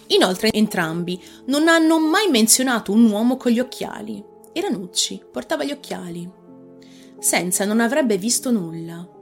[0.07, 5.71] Inoltre entrambi non hanno mai menzionato un uomo con gli occhiali e Ranucci portava gli
[5.71, 6.31] occhiali.
[7.19, 9.16] Senza non avrebbe visto nulla.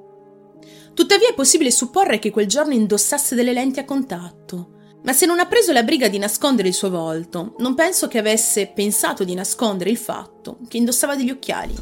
[0.95, 5.39] Tuttavia è possibile supporre che quel giorno indossasse delle lenti a contatto, ma se non
[5.39, 9.35] ha preso la briga di nascondere il suo volto, non penso che avesse pensato di
[9.35, 11.75] nascondere il fatto che indossava degli occhiali.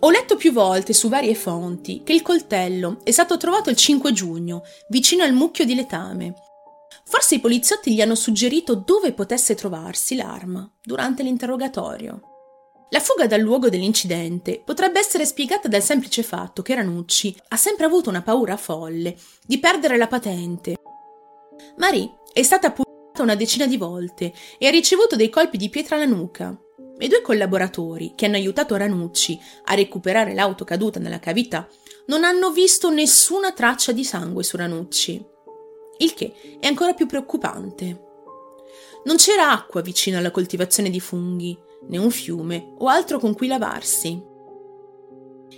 [0.00, 4.12] Ho letto più volte su varie fonti che il coltello è stato trovato il 5
[4.12, 6.34] giugno, vicino al mucchio di letame,
[7.10, 12.37] Forse i poliziotti gli hanno suggerito dove potesse trovarsi l'arma durante l'interrogatorio.
[12.90, 17.84] La fuga dal luogo dell'incidente potrebbe essere spiegata dal semplice fatto che Ranucci ha sempre
[17.84, 19.16] avuto una paura folle
[19.46, 20.76] di perdere la patente.
[21.76, 25.96] Marie è stata pugnalata una decina di volte e ha ricevuto dei colpi di pietra
[25.96, 26.56] alla nuca.
[27.00, 31.68] I due collaboratori che hanno aiutato Ranucci a recuperare l'auto caduta nella cavità
[32.06, 35.36] non hanno visto nessuna traccia di sangue su Ranucci
[35.98, 38.06] il che è ancora più preoccupante.
[39.04, 41.56] Non c'era acqua vicino alla coltivazione di funghi,
[41.88, 44.20] né un fiume o altro con cui lavarsi.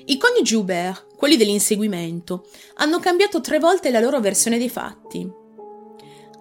[0.06, 5.30] I coniugi Hubert, quelli dell'inseguimento, hanno cambiato tre volte la loro versione dei fatti.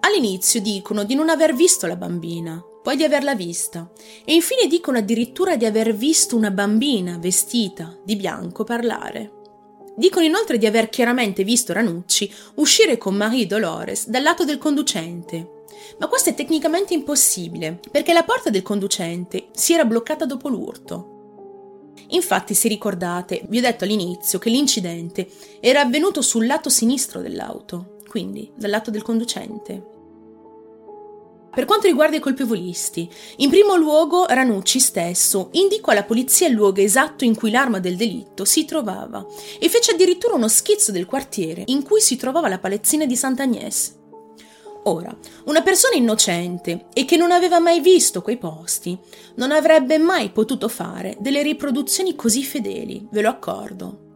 [0.00, 3.90] All'inizio dicono di non aver visto la bambina, poi di averla vista,
[4.24, 9.38] e infine dicono addirittura di aver visto una bambina vestita di bianco parlare.
[9.96, 15.59] Dicono inoltre di aver chiaramente visto Ranucci uscire con Marie Dolores dal lato del conducente.
[15.98, 21.18] Ma questo è tecnicamente impossibile, perché la porta del conducente si era bloccata dopo l'urto.
[22.08, 25.28] Infatti, se ricordate, vi ho detto all'inizio che l'incidente
[25.60, 29.98] era avvenuto sul lato sinistro dell'auto, quindi dal lato del conducente.
[31.52, 36.80] Per quanto riguarda i colpevolisti, in primo luogo Ranucci stesso indicò alla polizia il luogo
[36.80, 39.26] esatto in cui l'arma del delitto si trovava
[39.58, 43.99] e fece addirittura uno schizzo del quartiere in cui si trovava la palazzina di Sant'Agnès.
[44.84, 45.14] Ora,
[45.44, 48.98] una persona innocente e che non aveva mai visto quei posti
[49.34, 54.08] non avrebbe mai potuto fare delle riproduzioni così fedeli, ve lo accordo.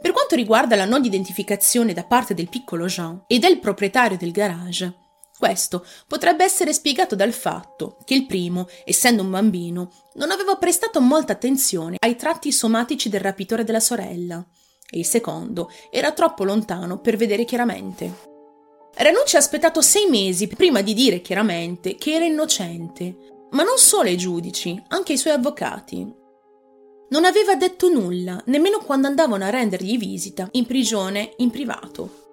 [0.00, 4.30] Per quanto riguarda la non identificazione da parte del piccolo Jean e del proprietario del
[4.30, 4.94] garage,
[5.38, 11.00] questo potrebbe essere spiegato dal fatto che il primo, essendo un bambino, non aveva prestato
[11.00, 14.42] molta attenzione ai tratti somatici del rapitore della sorella,
[14.88, 18.35] e il secondo era troppo lontano per vedere chiaramente.
[18.98, 24.08] Ranucci ha aspettato sei mesi prima di dire chiaramente che era innocente, ma non solo
[24.08, 26.14] ai giudici, anche ai suoi avvocati.
[27.10, 32.24] Non aveva detto nulla, nemmeno quando andavano a rendergli visita in prigione in privato.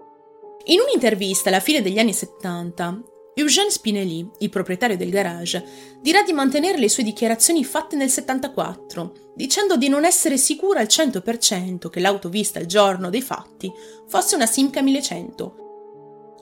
[0.65, 3.01] In un'intervista alla fine degli anni 70,
[3.35, 5.65] Eugène Spinelli, il proprietario del garage,
[6.01, 10.87] dirà di mantenere le sue dichiarazioni fatte nel 74, dicendo di non essere sicura al
[10.87, 13.69] 100% che l'auto vista il giorno dei fatti
[14.07, 15.62] fosse una Simca 1100.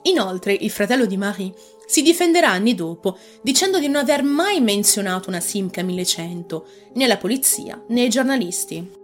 [0.02, 1.52] Inoltre, il fratello di Marie
[1.86, 7.18] si difenderà anni dopo dicendo di non aver mai menzionato una Simca 1100 né alla
[7.18, 9.00] polizia né ai giornalisti.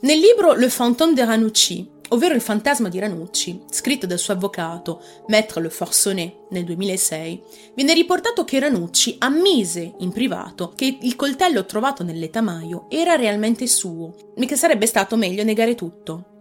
[0.00, 5.00] Nel libro Le Fantôme de Ranucci, ovvero Il fantasma di Ranucci, scritto dal suo avvocato,
[5.28, 7.42] Maître Le Forcenet, nel 2006,
[7.74, 13.66] viene riportato che Ranucci ammise in privato che il coltello trovato nel letamaio era realmente
[13.66, 16.35] suo, e che sarebbe stato meglio negare tutto.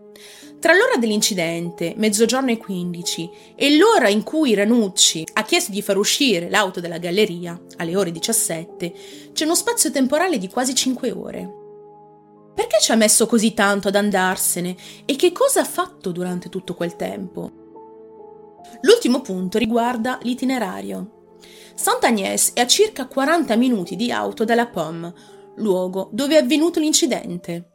[0.66, 5.96] Tra l'ora dell'incidente, mezzogiorno e 15, e l'ora in cui Ranucci ha chiesto di far
[5.96, 8.94] uscire l'auto dalla galleria, alle ore 17,
[9.32, 11.54] c'è uno spazio temporale di quasi 5 ore.
[12.56, 16.74] Perché ci ha messo così tanto ad andarsene e che cosa ha fatto durante tutto
[16.74, 17.52] quel tempo?
[18.82, 21.36] L'ultimo punto riguarda l'itinerario.
[21.76, 25.14] Sant'Agnès è a circa 40 minuti di auto dalla Pomme,
[25.58, 27.70] luogo dove è avvenuto l'incidente.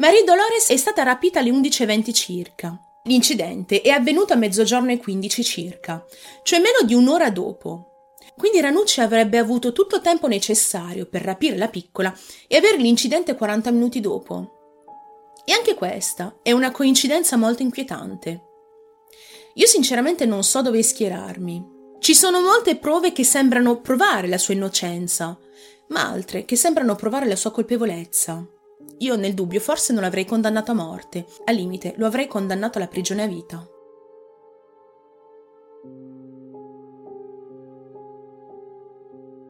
[0.00, 2.74] Marie Dolores è stata rapita alle 11.20 circa.
[3.04, 6.02] L'incidente è avvenuto a mezzogiorno e 15 circa,
[6.42, 8.14] cioè meno di un'ora dopo.
[8.34, 13.34] Quindi Ranucci avrebbe avuto tutto il tempo necessario per rapire la piccola e avere l'incidente
[13.34, 15.42] 40 minuti dopo.
[15.44, 18.44] E anche questa è una coincidenza molto inquietante.
[19.52, 21.62] Io sinceramente non so dove schierarmi.
[21.98, 25.38] Ci sono molte prove che sembrano provare la sua innocenza,
[25.88, 28.42] ma altre che sembrano provare la sua colpevolezza.
[29.00, 32.86] Io nel dubbio forse non l'avrei condannato a morte, al limite lo avrei condannato alla
[32.86, 33.66] prigione a vita.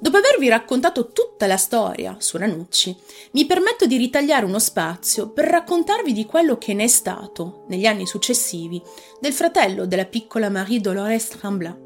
[0.03, 2.96] Dopo avervi raccontato tutta la storia su Ranucci,
[3.32, 7.86] mi permetto di ritagliare uno spazio per raccontarvi di quello che ne è stato, negli
[7.86, 8.80] anni successivi,
[9.20, 11.78] del fratello della piccola Marie Dolores Tremblat,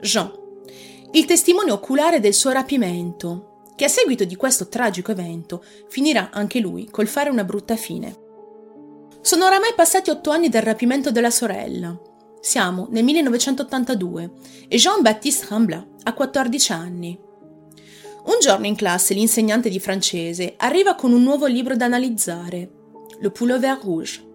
[0.00, 0.30] Jean,
[1.12, 3.47] il testimone oculare del suo rapimento,
[3.78, 8.12] che a seguito di questo tragico evento finirà anche lui col fare una brutta fine.
[9.20, 11.96] Sono oramai passati otto anni dal rapimento della sorella.
[12.40, 14.30] Siamo nel 1982
[14.66, 17.16] e Jean-Baptiste Tremblat ha 14 anni.
[18.24, 22.72] Un giorno in classe l'insegnante di francese arriva con un nuovo libro da analizzare,
[23.20, 24.26] Le Pullover Rouge.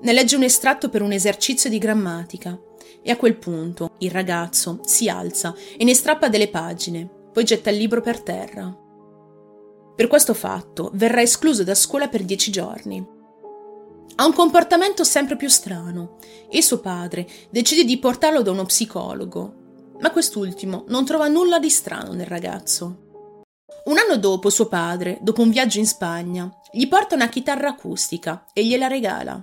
[0.00, 2.58] Ne legge un estratto per un esercizio di grammatica
[3.02, 7.70] e a quel punto il ragazzo si alza e ne strappa delle pagine, poi getta
[7.70, 8.76] il libro per terra.
[9.94, 13.04] Per questo fatto verrà escluso da scuola per dieci giorni.
[14.14, 16.18] Ha un comportamento sempre più strano
[16.48, 19.54] e suo padre decide di portarlo da uno psicologo,
[20.00, 23.06] ma quest'ultimo non trova nulla di strano nel ragazzo.
[23.84, 28.46] Un anno dopo suo padre, dopo un viaggio in Spagna, gli porta una chitarra acustica
[28.52, 29.42] e gliela regala.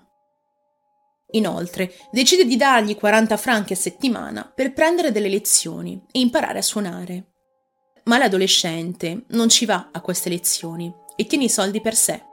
[1.32, 6.62] Inoltre, decide di dargli 40 franchi a settimana per prendere delle lezioni e imparare a
[6.62, 7.35] suonare.
[8.06, 12.24] Ma l'adolescente non ci va a queste lezioni e tiene i soldi per sé.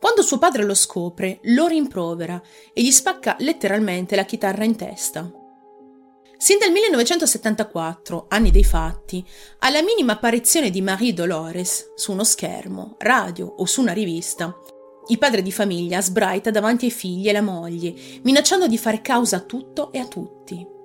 [0.00, 2.40] Quando suo padre lo scopre, lo rimprovera
[2.72, 5.28] e gli spacca letteralmente la chitarra in testa.
[6.36, 9.26] Sin dal 1974, anni dei fatti,
[9.58, 14.56] alla minima apparizione di Marie Dolores su uno schermo, radio o su una rivista,
[15.08, 19.38] il padre di famiglia sbraita davanti ai figli e alla moglie, minacciando di fare causa
[19.38, 20.77] a tutto e a tutti.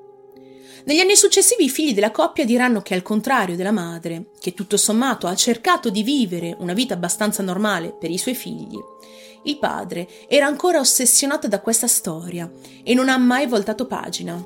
[0.85, 4.75] Negli anni successivi i figli della coppia diranno che al contrario della madre, che tutto
[4.75, 8.77] sommato ha cercato di vivere una vita abbastanza normale per i suoi figli,
[9.45, 12.49] il padre era ancora ossessionato da questa storia
[12.83, 14.41] e non ha mai voltato pagina.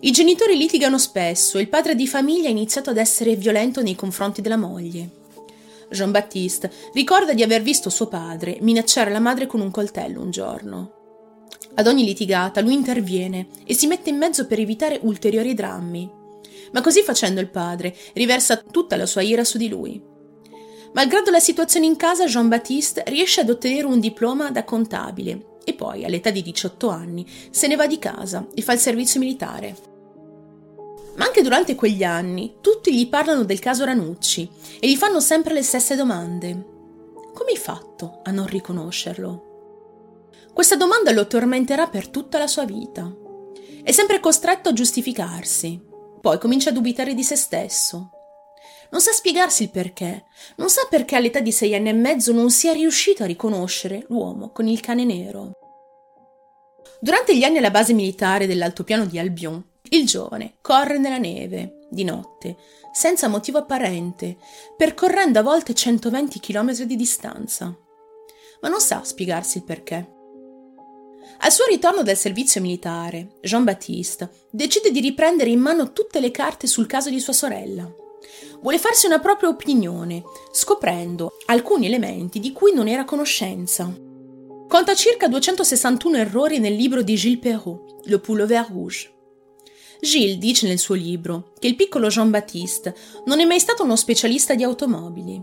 [0.00, 3.94] I genitori litigano spesso e il padre di famiglia ha iniziato ad essere violento nei
[3.94, 5.24] confronti della moglie.
[5.90, 10.95] Jean-Baptiste ricorda di aver visto suo padre minacciare la madre con un coltello un giorno.
[11.78, 16.10] Ad ogni litigata lui interviene e si mette in mezzo per evitare ulteriori drammi.
[16.72, 20.02] Ma così facendo il padre riversa tutta la sua ira su di lui.
[20.94, 26.04] Malgrado la situazione in casa, Jean-Baptiste riesce ad ottenere un diploma da contabile e poi,
[26.04, 29.76] all'età di 18 anni, se ne va di casa e fa il servizio militare.
[31.16, 34.48] Ma anche durante quegli anni tutti gli parlano del caso Ranucci
[34.80, 36.52] e gli fanno sempre le stesse domande.
[37.34, 39.45] Come hai fatto a non riconoscerlo?
[40.52, 43.14] Questa domanda lo tormenterà per tutta la sua vita.
[43.82, 45.80] È sempre costretto a giustificarsi.
[46.20, 48.10] Poi comincia a dubitare di se stesso.
[48.90, 50.24] Non sa spiegarsi il perché.
[50.56, 54.50] Non sa perché all'età di sei anni e mezzo non sia riuscito a riconoscere l'uomo
[54.50, 55.52] con il cane nero.
[57.00, 62.04] Durante gli anni alla base militare dell'altopiano di Albion, il giovane corre nella neve, di
[62.04, 62.56] notte,
[62.92, 64.38] senza motivo apparente,
[64.76, 67.66] percorrendo a volte 120 km di distanza.
[68.62, 70.14] Ma non sa spiegarsi il perché.
[71.38, 76.66] Al suo ritorno dal servizio militare, Jean-Baptiste decide di riprendere in mano tutte le carte
[76.66, 77.88] sul caso di sua sorella.
[78.60, 83.84] Vuole farsi una propria opinione, scoprendo alcuni elementi di cui non era a conoscenza.
[84.68, 89.12] Conta circa 261 errori nel libro di Gilles Perrault, Le Pullover Rouge.
[90.00, 92.94] Gilles dice nel suo libro che il piccolo Jean-Baptiste
[93.26, 95.40] non è mai stato uno specialista di automobili.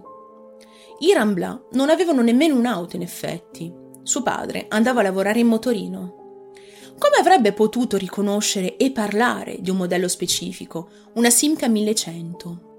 [1.00, 3.83] I Rambla non avevano nemmeno un'auto in effetti.
[4.04, 6.22] Suo padre andava a lavorare in motorino.
[6.98, 12.72] Come avrebbe potuto riconoscere e parlare di un modello specifico, una Simca 1100?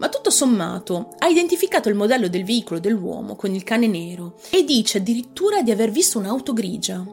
[0.00, 4.64] ma tutto sommato ha identificato il modello del veicolo dell'uomo con il cane nero e
[4.64, 7.04] dice addirittura di aver visto un'auto grigia.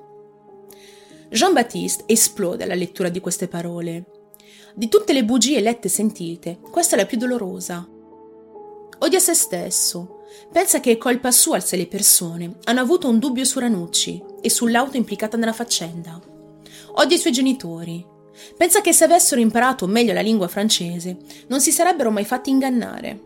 [1.30, 4.06] Jean-Baptiste esplode alla lettura di queste parole.
[4.74, 7.86] Di tutte le bugie lette e sentite, questa è la più dolorosa.
[9.00, 10.24] Odia se stesso.
[10.52, 14.50] Pensa che è colpa sua se le persone hanno avuto un dubbio su Ranucci e
[14.50, 16.20] sull'auto implicata nella faccenda.
[16.94, 18.06] Odia i suoi genitori,
[18.56, 21.18] Pensa che se avessero imparato meglio la lingua francese,
[21.48, 23.24] non si sarebbero mai fatti ingannare.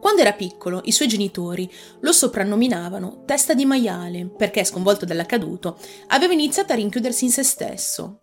[0.00, 1.70] Quando era piccolo, i suoi genitori
[2.00, 5.78] lo soprannominavano testa di maiale perché, sconvolto dall'accaduto,
[6.08, 8.20] aveva iniziato a rinchiudersi in se stesso.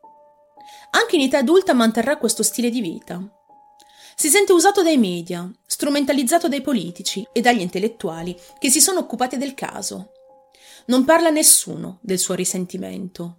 [0.92, 3.22] Anche in età adulta manterrà questo stile di vita.
[4.16, 9.38] Si sente usato dai media, strumentalizzato dai politici e dagli intellettuali che si sono occupati
[9.38, 10.12] del caso.
[10.88, 13.38] Non parla nessuno del suo risentimento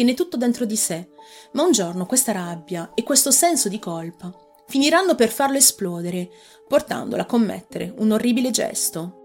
[0.00, 1.10] tiene tutto dentro di sé,
[1.52, 4.34] ma un giorno questa rabbia e questo senso di colpa
[4.66, 6.30] finiranno per farlo esplodere,
[6.66, 9.16] portandola a commettere un orribile gesto.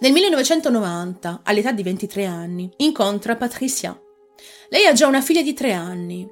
[0.00, 3.98] Nel 1990, all'età di 23 anni, incontra Patricia.
[4.68, 6.28] Lei ha già una figlia di tre anni.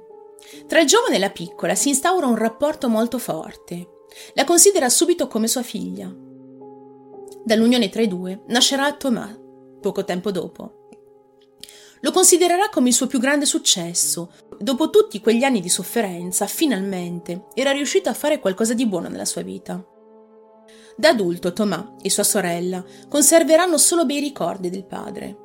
[0.67, 4.05] Tra il giovane e la piccola si instaura un rapporto molto forte.
[4.33, 6.13] La considera subito come sua figlia.
[7.43, 9.37] Dall'unione tra i due nascerà Thomas,
[9.81, 10.89] poco tempo dopo.
[12.01, 14.31] Lo considererà come il suo più grande successo.
[14.59, 19.25] Dopo tutti quegli anni di sofferenza, finalmente era riuscito a fare qualcosa di buono nella
[19.25, 19.83] sua vita.
[20.95, 25.37] Da adulto Thomas e sua sorella conserveranno solo bei ricordi del padre.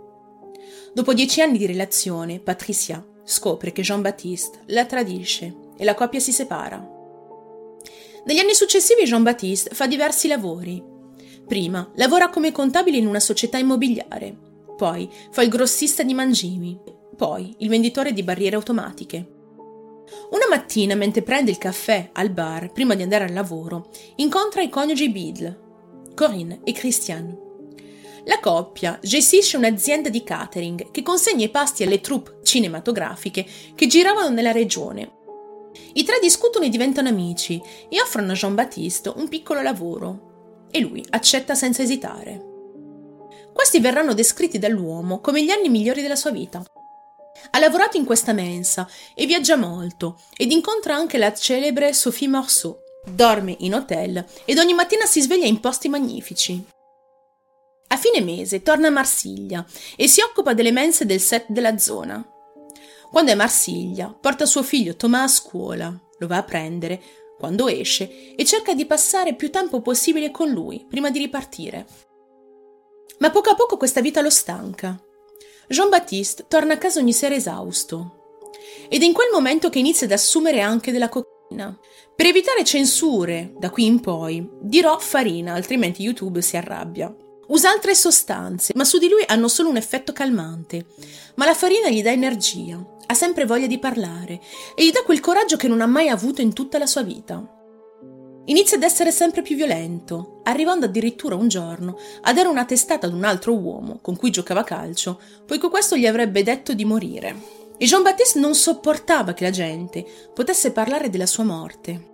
[0.93, 6.33] Dopo dieci anni di relazione, Patricia scopre che Jean-Baptiste la tradisce e la coppia si
[6.33, 7.01] separa.
[8.25, 10.83] Negli anni successivi Jean-Baptiste fa diversi lavori.
[11.47, 14.37] Prima lavora come contabile in una società immobiliare,
[14.77, 16.79] poi fa il grossista di mangimi,
[17.17, 19.41] poi il venditore di barriere automatiche.
[20.31, 24.69] Una mattina, mentre prende il caffè al bar prima di andare al lavoro, incontra i
[24.69, 25.61] coniugi Bidle,
[26.15, 27.42] Corinne e Christian.
[28.25, 33.45] La coppia gestisce un'azienda di catering che consegna i pasti alle troupe cinematografiche
[33.75, 35.21] che giravano nella regione.
[35.95, 41.05] I tre discutono e diventano amici e offrono a Jean-Baptiste un piccolo lavoro e lui
[41.11, 42.51] accetta senza esitare.
[43.53, 46.63] Questi verranno descritti dall'uomo come gli anni migliori della sua vita.
[47.51, 52.79] Ha lavorato in questa mensa e viaggia molto ed incontra anche la celebre Sophie Morceau.
[53.05, 56.65] Dorme in hotel ed ogni mattina si sveglia in posti magnifici.
[57.93, 59.67] A fine mese torna a Marsiglia
[59.97, 62.27] e si occupa delle mense del set della zona.
[63.11, 67.03] Quando è a Marsiglia, porta suo figlio Thomas a scuola, lo va a prendere
[67.39, 71.87] quando esce e cerca di passare più tempo possibile con lui prima di ripartire.
[73.19, 74.99] Ma poco a poco questa vita lo stanca.
[75.69, 78.39] Jean-Baptiste torna a casa ogni sera esausto.
[78.89, 81.79] Ed è in quel momento che inizia ad assumere anche della cocaina.
[82.17, 87.15] Per evitare censure, da qui in poi, dirò farina, altrimenti YouTube si arrabbia.
[87.49, 90.87] Usa altre sostanze, ma su di lui hanno solo un effetto calmante.
[91.35, 94.41] Ma la farina gli dà energia, ha sempre voglia di parlare
[94.75, 97.45] e gli dà quel coraggio che non ha mai avuto in tutta la sua vita.
[98.47, 103.13] Inizia ad essere sempre più violento, arrivando addirittura un giorno a dare una testata ad
[103.13, 107.61] un altro uomo con cui giocava calcio, poiché questo gli avrebbe detto di morire.
[107.79, 112.12] E Jean-Baptiste non sopportava che la gente potesse parlare della sua morte.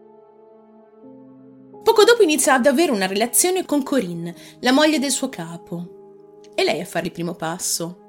[1.82, 6.40] Poco dopo inizia ad avere una relazione con Corinne, la moglie del suo capo.
[6.54, 8.06] E lei a fare il primo passo.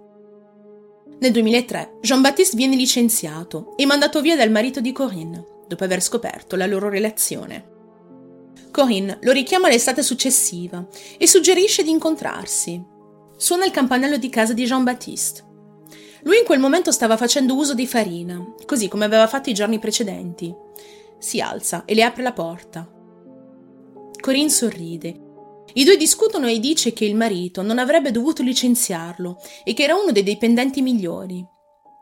[1.19, 6.55] Nel 2003 Jean-Baptiste viene licenziato e mandato via dal marito di Corinne, dopo aver scoperto
[6.55, 7.77] la loro relazione.
[8.71, 10.85] Corinne lo richiama l'estate successiva
[11.17, 12.81] e suggerisce di incontrarsi.
[13.37, 15.47] Suona il campanello di casa di Jean-Baptiste.
[16.23, 19.79] Lui in quel momento stava facendo uso di farina, così come aveva fatto i giorni
[19.79, 20.53] precedenti.
[21.17, 22.98] Si alza e le apre la porta.
[24.19, 25.27] Corinne sorride.
[25.73, 29.95] I due discutono e dice che il marito non avrebbe dovuto licenziarlo e che era
[29.95, 31.45] uno dei dipendenti migliori.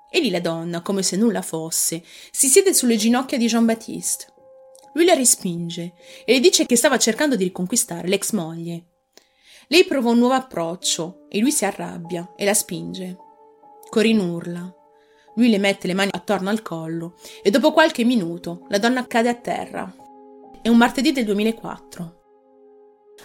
[0.10, 4.34] E lì la donna, come se nulla fosse, si siede sulle ginocchia di Jean-Baptiste.
[4.94, 5.94] Lui la respinge
[6.26, 8.86] e le dice che stava cercando di riconquistare l'ex moglie.
[9.68, 13.18] Lei prova un nuovo approccio e lui si arrabbia e la spinge.
[13.90, 14.74] Corinne urla.
[15.36, 19.30] Lui le mette le mani attorno al collo e dopo qualche minuto la donna cade
[19.30, 20.07] a terra.
[20.68, 22.16] È un martedì del 2004.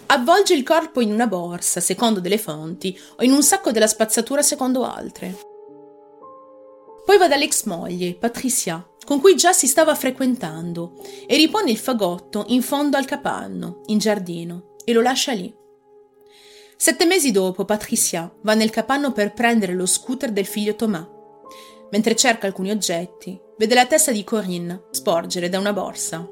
[0.05, 4.41] Avvolge il corpo in una borsa, secondo delle fonti, o in un sacco della spazzatura,
[4.41, 5.37] secondo altre.
[7.03, 10.93] Poi va dall'ex moglie, Patricia, con cui già si stava frequentando,
[11.27, 15.53] e ripone il fagotto in fondo al capanno, in giardino, e lo lascia lì.
[16.77, 21.07] Sette mesi dopo, Patricia va nel capanno per prendere lo scooter del figlio Thomas.
[21.91, 26.25] Mentre cerca alcuni oggetti, vede la testa di Corinne sporgere da una borsa.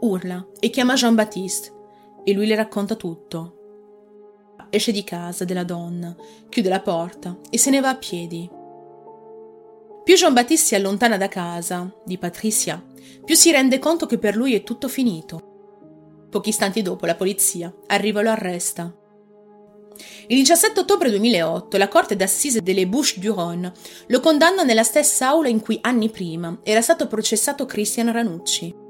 [0.00, 1.72] Urla e chiama Jean-Baptiste,
[2.24, 3.54] e lui le racconta tutto.
[4.70, 6.14] Esce di casa della donna,
[6.48, 8.48] chiude la porta e se ne va a piedi.
[10.04, 12.82] Più Jean-Baptiste si allontana da casa, di Patricia,
[13.24, 16.26] più si rende conto che per lui è tutto finito.
[16.30, 18.94] Pochi istanti dopo la polizia arriva e lo arresta.
[20.28, 23.72] Il 17 ottobre 2008 la Corte d'Assise delle Bouches-du-Rhône
[24.06, 28.86] lo condanna nella stessa aula in cui anni prima era stato processato Christian Ranucci.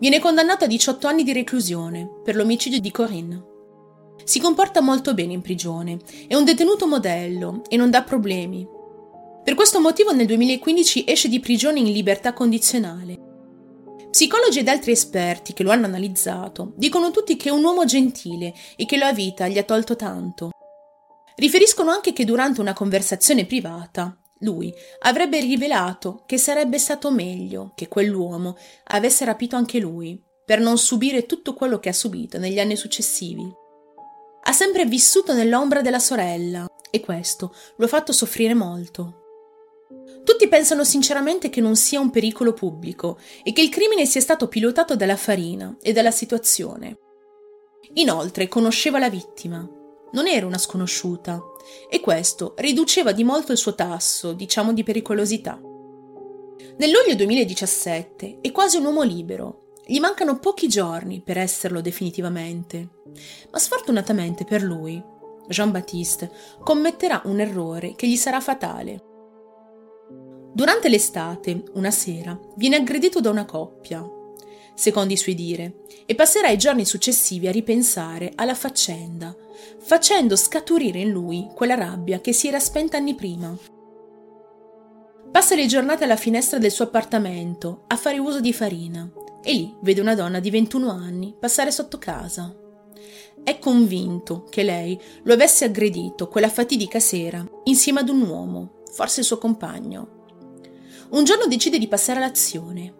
[0.00, 3.44] Viene condannato a 18 anni di reclusione per l'omicidio di Corinne.
[4.24, 8.66] Si comporta molto bene in prigione, è un detenuto modello e non dà problemi,
[9.42, 13.18] per questo motivo nel 2015 esce di prigione in libertà condizionale.
[14.10, 18.52] Psicologi ed altri esperti che lo hanno analizzato dicono tutti che è un uomo gentile
[18.76, 20.50] e che la vita gli ha tolto tanto.
[21.36, 27.88] Riferiscono anche che durante una conversazione privata lui avrebbe rivelato che sarebbe stato meglio che
[27.88, 32.76] quell'uomo avesse rapito anche lui, per non subire tutto quello che ha subito negli anni
[32.76, 33.48] successivi.
[34.42, 39.16] Ha sempre vissuto nell'ombra della sorella e questo lo ha fatto soffrire molto.
[40.24, 44.48] Tutti pensano sinceramente che non sia un pericolo pubblico e che il crimine sia stato
[44.48, 46.98] pilotato dalla farina e dalla situazione.
[47.94, 49.68] Inoltre conosceva la vittima.
[50.12, 51.40] Non era una sconosciuta
[51.88, 55.60] e questo riduceva di molto il suo tasso, diciamo, di pericolosità.
[56.76, 59.74] Nel luglio 2017 è quasi un uomo libero.
[59.86, 62.88] Gli mancano pochi giorni per esserlo definitivamente.
[63.50, 65.02] Ma sfortunatamente per lui,
[65.48, 66.30] Jean-Baptiste
[66.62, 69.04] commetterà un errore che gli sarà fatale.
[70.52, 74.04] Durante l'estate, una sera, viene aggredito da una coppia,
[74.74, 79.34] secondo i suoi dire, e passerà i giorni successivi a ripensare alla faccenda,
[79.78, 83.56] facendo scaturire in lui quella rabbia che si era spenta anni prima.
[85.30, 89.08] Passa le giornate alla finestra del suo appartamento a fare uso di farina
[89.42, 92.54] e lì vede una donna di 21 anni passare sotto casa.
[93.42, 99.20] È convinto che lei lo avesse aggredito quella fatidica sera insieme ad un uomo, forse
[99.20, 100.18] il suo compagno.
[101.10, 102.94] Un giorno decide di passare all'azione.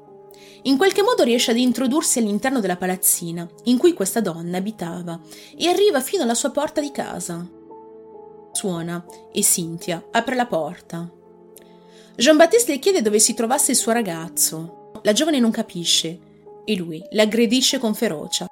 [0.64, 5.18] In qualche modo riesce ad introdursi all'interno della palazzina in cui questa donna abitava
[5.56, 7.48] e arriva fino alla sua porta di casa.
[8.52, 11.10] Suona e Cynthia apre la porta.
[12.16, 14.90] Jean-Baptiste le chiede dove si trovasse il suo ragazzo.
[15.02, 16.18] La giovane non capisce
[16.64, 18.46] e lui l'aggredisce con ferocia.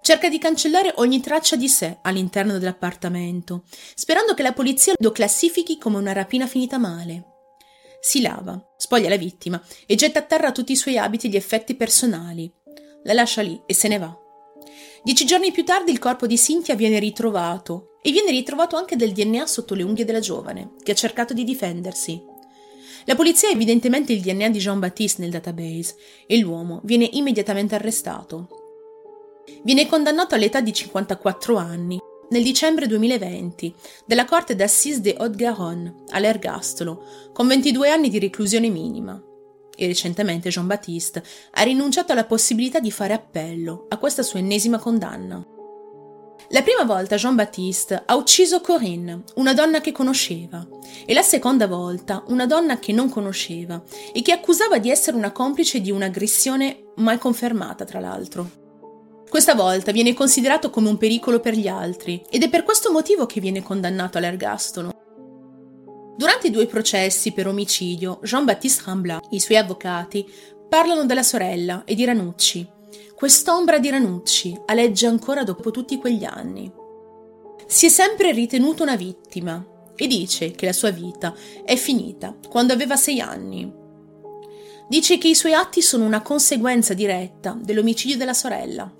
[0.00, 5.76] Cerca di cancellare ogni traccia di sé all'interno dell'appartamento, sperando che la polizia lo classifichi
[5.76, 7.31] come una rapina finita male
[8.04, 11.36] si lava, spoglia la vittima e getta a terra tutti i suoi abiti e gli
[11.36, 12.52] effetti personali.
[13.04, 14.12] La lascia lì e se ne va.
[15.04, 19.12] Dieci giorni più tardi il corpo di Cynthia viene ritrovato e viene ritrovato anche del
[19.12, 22.20] DNA sotto le unghie della giovane, che ha cercato di difendersi.
[23.04, 25.94] La polizia ha evidentemente il DNA di Jean-Baptiste nel database
[26.26, 28.48] e l'uomo viene immediatamente arrestato.
[29.62, 32.00] Viene condannato all'età di 54 anni
[32.32, 33.74] nel dicembre 2020
[34.06, 39.22] della Corte d'Assise de Haute-Garonne all'ergastolo, con 22 anni di reclusione minima.
[39.74, 41.22] E recentemente Jean-Baptiste
[41.52, 45.46] ha rinunciato alla possibilità di fare appello a questa sua ennesima condanna.
[46.48, 50.66] La prima volta Jean-Baptiste ha ucciso Corinne, una donna che conosceva,
[51.04, 55.32] e la seconda volta una donna che non conosceva e che accusava di essere una
[55.32, 58.61] complice di un'aggressione mai confermata, tra l'altro.
[59.32, 63.24] Questa volta viene considerato come un pericolo per gli altri ed è per questo motivo
[63.24, 64.92] che viene condannato all'ergastolo.
[66.18, 70.30] Durante i due processi per omicidio, Jean-Baptiste Ramblat e i suoi avvocati
[70.68, 72.68] parlano della sorella e di Ranucci.
[73.14, 76.70] Quest'ombra di Ranucci aleggia ancora dopo tutti quegli anni.
[77.66, 79.66] Si è sempre ritenuto una vittima
[79.96, 83.72] e dice che la sua vita è finita quando aveva sei anni.
[84.90, 88.92] Dice che i suoi atti sono una conseguenza diretta dell'omicidio della sorella.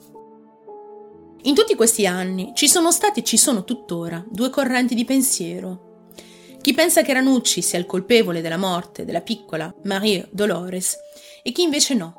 [1.45, 6.11] In tutti questi anni ci sono stati e ci sono tuttora due correnti di pensiero.
[6.61, 10.97] Chi pensa che Ranucci sia il colpevole della morte della piccola Marie Dolores
[11.43, 12.14] e chi invece no.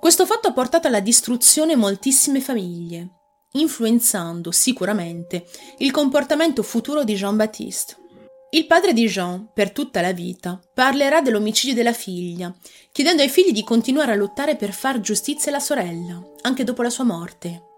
[0.00, 3.08] Questo fatto ha portato alla distruzione moltissime famiglie,
[3.52, 5.46] influenzando sicuramente
[5.78, 8.02] il comportamento futuro di Jean-Baptiste.
[8.50, 12.52] Il padre di Jean, per tutta la vita, parlerà dell'omicidio della figlia,
[12.90, 16.90] chiedendo ai figli di continuare a lottare per far giustizia alla sorella, anche dopo la
[16.90, 17.73] sua morte.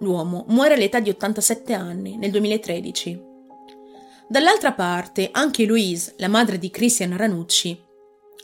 [0.00, 3.26] L'uomo muore all'età di 87 anni nel 2013.
[4.28, 7.86] Dall'altra parte, anche Louise, la madre di Christian Ranucci,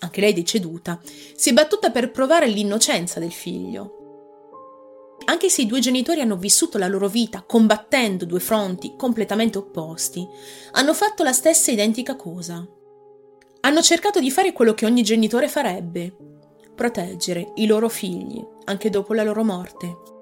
[0.01, 1.01] anche lei deceduta,
[1.37, 3.99] si è battuta per provare l'innocenza del figlio.
[5.27, 10.27] Anche se i due genitori hanno vissuto la loro vita combattendo due fronti completamente opposti,
[10.73, 12.67] hanno fatto la stessa identica cosa.
[13.61, 16.15] Hanno cercato di fare quello che ogni genitore farebbe,
[16.75, 20.14] proteggere i loro figli anche dopo la loro morte.